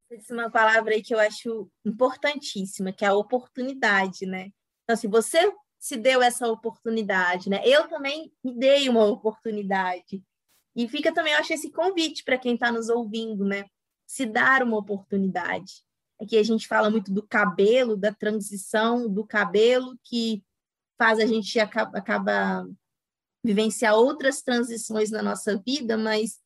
Você 0.08 0.16
disse 0.16 0.32
uma 0.32 0.50
palavra 0.50 0.94
aí 0.94 1.02
que 1.02 1.14
eu 1.14 1.20
acho 1.20 1.70
importantíssima, 1.84 2.92
que 2.92 3.04
é 3.04 3.08
a 3.08 3.14
oportunidade, 3.14 4.26
né? 4.26 4.50
Então, 4.82 4.96
se 4.96 5.06
você 5.06 5.52
se 5.78 5.96
deu 5.96 6.20
essa 6.20 6.46
oportunidade, 6.46 7.48
né? 7.48 7.62
Eu 7.64 7.88
também 7.88 8.30
me 8.44 8.52
dei 8.52 8.88
uma 8.88 9.06
oportunidade. 9.06 10.22
E 10.76 10.86
fica 10.86 11.12
também, 11.12 11.32
eu 11.32 11.38
acho, 11.38 11.52
esse 11.52 11.70
convite 11.70 12.22
para 12.22 12.38
quem 12.38 12.54
está 12.54 12.70
nos 12.70 12.88
ouvindo, 12.88 13.44
né? 13.44 13.64
Se 14.06 14.26
dar 14.26 14.62
uma 14.62 14.76
oportunidade. 14.76 15.82
Aqui 16.20 16.36
a 16.36 16.42
gente 16.42 16.68
fala 16.68 16.90
muito 16.90 17.10
do 17.12 17.26
cabelo, 17.26 17.96
da 17.96 18.12
transição 18.12 19.08
do 19.08 19.26
cabelo, 19.26 19.98
que 20.04 20.44
faz 20.98 21.18
a 21.18 21.24
gente 21.24 21.58
acaba, 21.58 21.98
acaba 21.98 22.68
vivenciar 23.42 23.94
outras 23.94 24.42
transições 24.42 25.10
na 25.10 25.22
nossa 25.22 25.56
vida, 25.64 25.96
mas 25.96 26.38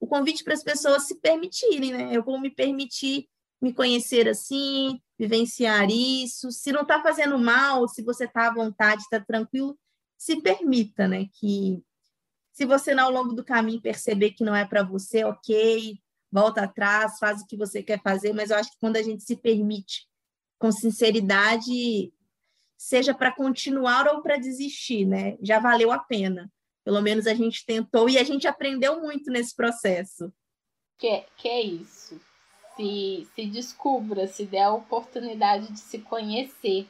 o 0.00 0.06
convite 0.06 0.44
para 0.44 0.54
as 0.54 0.62
pessoas 0.62 1.06
se 1.06 1.16
permitirem, 1.16 1.92
né? 1.92 2.16
Eu 2.16 2.22
vou 2.22 2.40
me 2.40 2.50
permitir 2.50 3.28
me 3.60 3.72
conhecer 3.72 4.28
assim, 4.28 5.00
vivenciar 5.18 5.90
isso. 5.90 6.50
Se 6.52 6.70
não 6.72 6.82
está 6.82 7.02
fazendo 7.02 7.38
mal, 7.38 7.88
se 7.88 8.02
você 8.02 8.24
está 8.24 8.48
à 8.48 8.54
vontade, 8.54 9.02
está 9.02 9.20
tranquilo, 9.20 9.76
se 10.16 10.40
permita, 10.40 11.08
né? 11.08 11.26
Que 11.32 11.82
se 12.52 12.64
você 12.64 12.92
ao 12.92 13.10
longo 13.10 13.32
do 13.32 13.44
caminho 13.44 13.80
perceber 13.80 14.32
que 14.32 14.44
não 14.44 14.54
é 14.54 14.64
para 14.64 14.82
você, 14.82 15.24
ok, 15.24 15.98
volta 16.30 16.62
atrás, 16.62 17.18
faz 17.18 17.40
o 17.40 17.46
que 17.46 17.56
você 17.56 17.82
quer 17.82 18.00
fazer, 18.02 18.32
mas 18.32 18.50
eu 18.50 18.56
acho 18.56 18.70
que 18.70 18.78
quando 18.80 18.96
a 18.96 19.02
gente 19.02 19.22
se 19.22 19.36
permite 19.36 20.06
com 20.58 20.72
sinceridade, 20.72 22.12
seja 22.78 23.12
para 23.12 23.32
continuar 23.32 24.06
ou 24.06 24.22
para 24.22 24.36
desistir, 24.36 25.04
né? 25.04 25.36
Já 25.42 25.58
valeu 25.58 25.90
a 25.90 25.98
pena. 25.98 26.50
Pelo 26.84 27.02
menos 27.02 27.26
a 27.26 27.34
gente 27.34 27.66
tentou 27.66 28.08
e 28.08 28.16
a 28.16 28.22
gente 28.22 28.46
aprendeu 28.46 29.00
muito 29.00 29.30
nesse 29.30 29.54
processo. 29.54 30.32
Que, 30.96 31.24
que 31.36 31.48
é 31.48 31.60
isso. 31.60 32.18
Se, 32.76 33.28
se 33.34 33.46
descubra, 33.46 34.28
se 34.28 34.46
der 34.46 34.62
a 34.62 34.72
oportunidade 34.72 35.72
de 35.72 35.80
se 35.80 35.98
conhecer. 35.98 36.88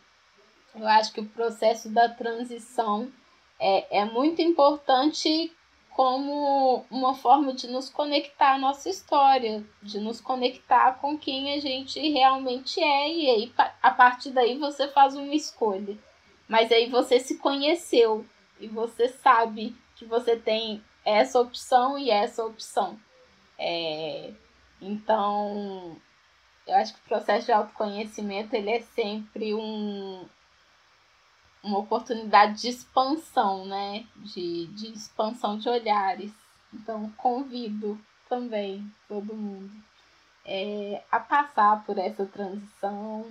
Eu 0.75 0.87
acho 0.87 1.13
que 1.13 1.21
o 1.21 1.29
processo 1.29 1.89
da 1.89 2.09
transição 2.09 3.11
é, 3.59 4.01
é 4.01 4.05
muito 4.05 4.43
importante 4.43 5.51
como 5.99 6.87
uma 6.89 7.13
forma 7.13 7.53
de 7.53 7.67
nos 7.67 7.91
conectar 7.91 8.55
à 8.55 8.59
nossa 8.59 8.89
história, 8.89 9.65
de 9.83 9.99
nos 9.99 10.21
conectar 10.21 10.93
com 11.01 11.19
quem 11.19 11.55
a 11.55 11.61
gente 11.61 11.99
realmente 12.11 12.81
é, 12.81 13.13
e 13.13 13.29
aí 13.29 13.53
a 13.83 13.91
partir 13.91 14.31
daí 14.31 14.57
você 14.57 14.87
faz 14.87 15.17
uma 15.17 15.35
escolha. 15.35 15.99
Mas 16.47 16.71
aí 16.71 16.89
você 16.89 17.19
se 17.19 17.39
conheceu 17.39 18.25
e 18.61 18.69
você 18.69 19.09
sabe 19.09 19.75
que 19.97 20.05
você 20.05 20.37
tem 20.37 20.85
essa 21.05 21.41
opção 21.41 21.99
e 21.99 22.13
essa 22.13 22.47
opção. 22.47 22.97
É, 23.59 24.31
então, 24.81 25.97
eu 26.65 26.77
acho 26.77 26.95
que 26.95 27.01
o 27.01 27.09
processo 27.09 27.47
de 27.47 27.51
autoconhecimento 27.51 28.55
ele 28.55 28.71
é 28.71 28.83
sempre 28.83 29.53
um, 29.53 30.25
uma 31.63 31.79
oportunidade 31.79 32.63
de 32.63 32.69
expansão, 32.69 33.67
né? 33.67 34.07
De, 34.17 34.67
de 34.69 34.93
expansão 34.93 35.59
de 35.59 35.69
olhares. 35.69 36.33
Então, 36.73 37.11
convido 37.17 37.99
também 38.29 38.91
todo 39.09 39.35
mundo 39.35 39.89
é, 40.49 41.03
a 41.13 41.21
passar 41.21 41.85
por 41.85 41.99
essa 41.99 42.25
transição, 42.25 43.27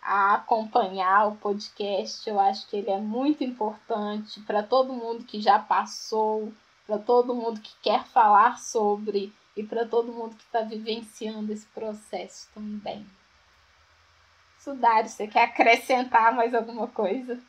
a 0.00 0.34
acompanhar 0.34 1.26
o 1.26 1.36
podcast. 1.36 2.28
Eu 2.30 2.38
acho 2.38 2.68
que 2.68 2.76
ele 2.76 2.90
é 2.90 2.98
muito 2.98 3.42
importante 3.42 4.40
para 4.42 4.62
todo 4.62 4.92
mundo 4.92 5.24
que 5.24 5.40
já 5.40 5.58
passou, 5.58 6.52
para 6.86 6.98
todo 6.98 7.34
mundo 7.34 7.60
que 7.60 7.74
quer 7.82 8.04
falar 8.04 8.58
sobre 8.58 9.32
e 9.56 9.64
para 9.64 9.84
todo 9.84 10.12
mundo 10.12 10.36
que 10.36 10.44
está 10.44 10.60
vivenciando 10.60 11.52
esse 11.52 11.66
processo 11.66 12.48
também. 12.54 13.04
Sudário, 14.60 15.10
você 15.10 15.26
quer 15.26 15.44
acrescentar 15.44 16.32
mais 16.32 16.54
alguma 16.54 16.86
coisa? 16.86 17.42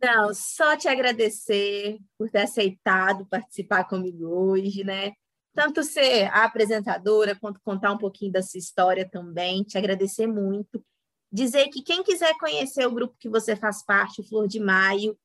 Não, 0.00 0.32
só 0.32 0.76
te 0.76 0.88
agradecer 0.88 1.98
por 2.16 2.30
ter 2.30 2.42
aceitado 2.42 3.26
participar 3.26 3.84
comigo 3.84 4.26
hoje, 4.26 4.84
né? 4.84 5.12
Tanto 5.54 5.82
ser 5.82 6.26
a 6.26 6.44
apresentadora, 6.44 7.34
quanto 7.34 7.60
contar 7.60 7.92
um 7.92 7.98
pouquinho 7.98 8.30
da 8.30 8.42
sua 8.42 8.58
história 8.58 9.08
também. 9.08 9.64
Te 9.64 9.76
agradecer 9.76 10.26
muito. 10.26 10.84
Dizer 11.32 11.68
que 11.68 11.82
quem 11.82 12.02
quiser 12.02 12.32
conhecer 12.38 12.86
o 12.86 12.92
grupo 12.92 13.16
que 13.18 13.28
você 13.28 13.56
faz 13.56 13.84
parte, 13.84 14.20
o 14.20 14.24
Flor 14.24 14.46
de 14.46 14.60
Maio, 14.60 15.18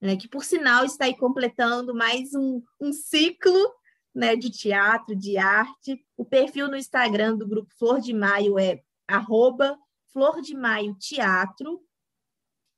né, 0.00 0.16
que 0.16 0.28
por 0.28 0.44
sinal 0.44 0.84
está 0.84 1.04
aí 1.04 1.16
completando 1.16 1.94
mais 1.94 2.34
um, 2.34 2.60
um 2.80 2.92
ciclo 2.92 3.72
né, 4.14 4.34
de 4.34 4.50
teatro, 4.50 5.14
de 5.14 5.38
arte. 5.38 6.04
O 6.16 6.24
perfil 6.24 6.68
no 6.68 6.76
Instagram 6.76 7.36
do 7.36 7.46
grupo 7.46 7.72
Flor 7.78 8.00
de 8.00 8.12
Maio 8.12 8.58
é 8.58 8.80
arroba 9.06 9.78
Flor 10.12 10.40
de 10.40 10.54
Maio 10.54 10.94
Teatro. 10.94 11.80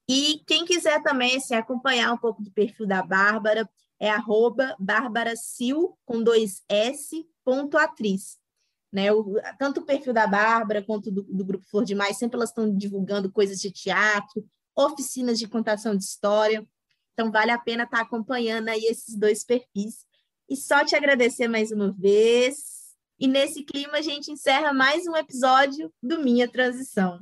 E 0.08 0.42
quem 0.46 0.64
quiser 0.64 1.02
também 1.02 1.36
assim, 1.36 1.54
acompanhar 1.54 2.12
um 2.12 2.16
pouco 2.16 2.42
do 2.42 2.50
perfil 2.50 2.86
da 2.86 3.02
Bárbara, 3.02 3.68
é 4.00 4.08
arroba 4.08 4.74
Bárbara 4.78 5.34
Sil, 5.36 5.98
com 6.06 6.22
dois 6.22 6.62
S, 6.68 7.26
ponto 7.44 7.76
atriz. 7.76 8.38
Né? 8.90 9.12
O, 9.12 9.34
tanto 9.58 9.80
o 9.80 9.84
perfil 9.84 10.14
da 10.14 10.26
Bárbara 10.26 10.82
quanto 10.82 11.10
do, 11.10 11.22
do 11.24 11.44
Grupo 11.44 11.66
Flor 11.68 11.84
de 11.84 11.94
Maio, 11.94 12.14
sempre 12.14 12.36
elas 12.36 12.48
estão 12.48 12.74
divulgando 12.74 13.30
coisas 13.30 13.60
de 13.60 13.70
teatro, 13.70 14.46
oficinas 14.74 15.38
de 15.38 15.46
contação 15.46 15.94
de 15.94 16.04
história. 16.04 16.66
Então, 17.12 17.30
vale 17.30 17.50
a 17.50 17.58
pena 17.58 17.82
estar 17.82 18.00
acompanhando 18.00 18.68
aí 18.68 18.84
esses 18.84 19.14
dois 19.14 19.44
perfis. 19.44 20.06
E 20.48 20.56
só 20.56 20.84
te 20.84 20.96
agradecer 20.96 21.48
mais 21.48 21.70
uma 21.70 21.92
vez. 21.92 22.78
E 23.18 23.26
nesse 23.26 23.64
clima, 23.64 23.94
a 23.94 24.02
gente 24.02 24.30
encerra 24.30 24.72
mais 24.72 25.06
um 25.06 25.16
episódio 25.16 25.92
do 26.00 26.22
Minha 26.22 26.48
Transição. 26.48 27.18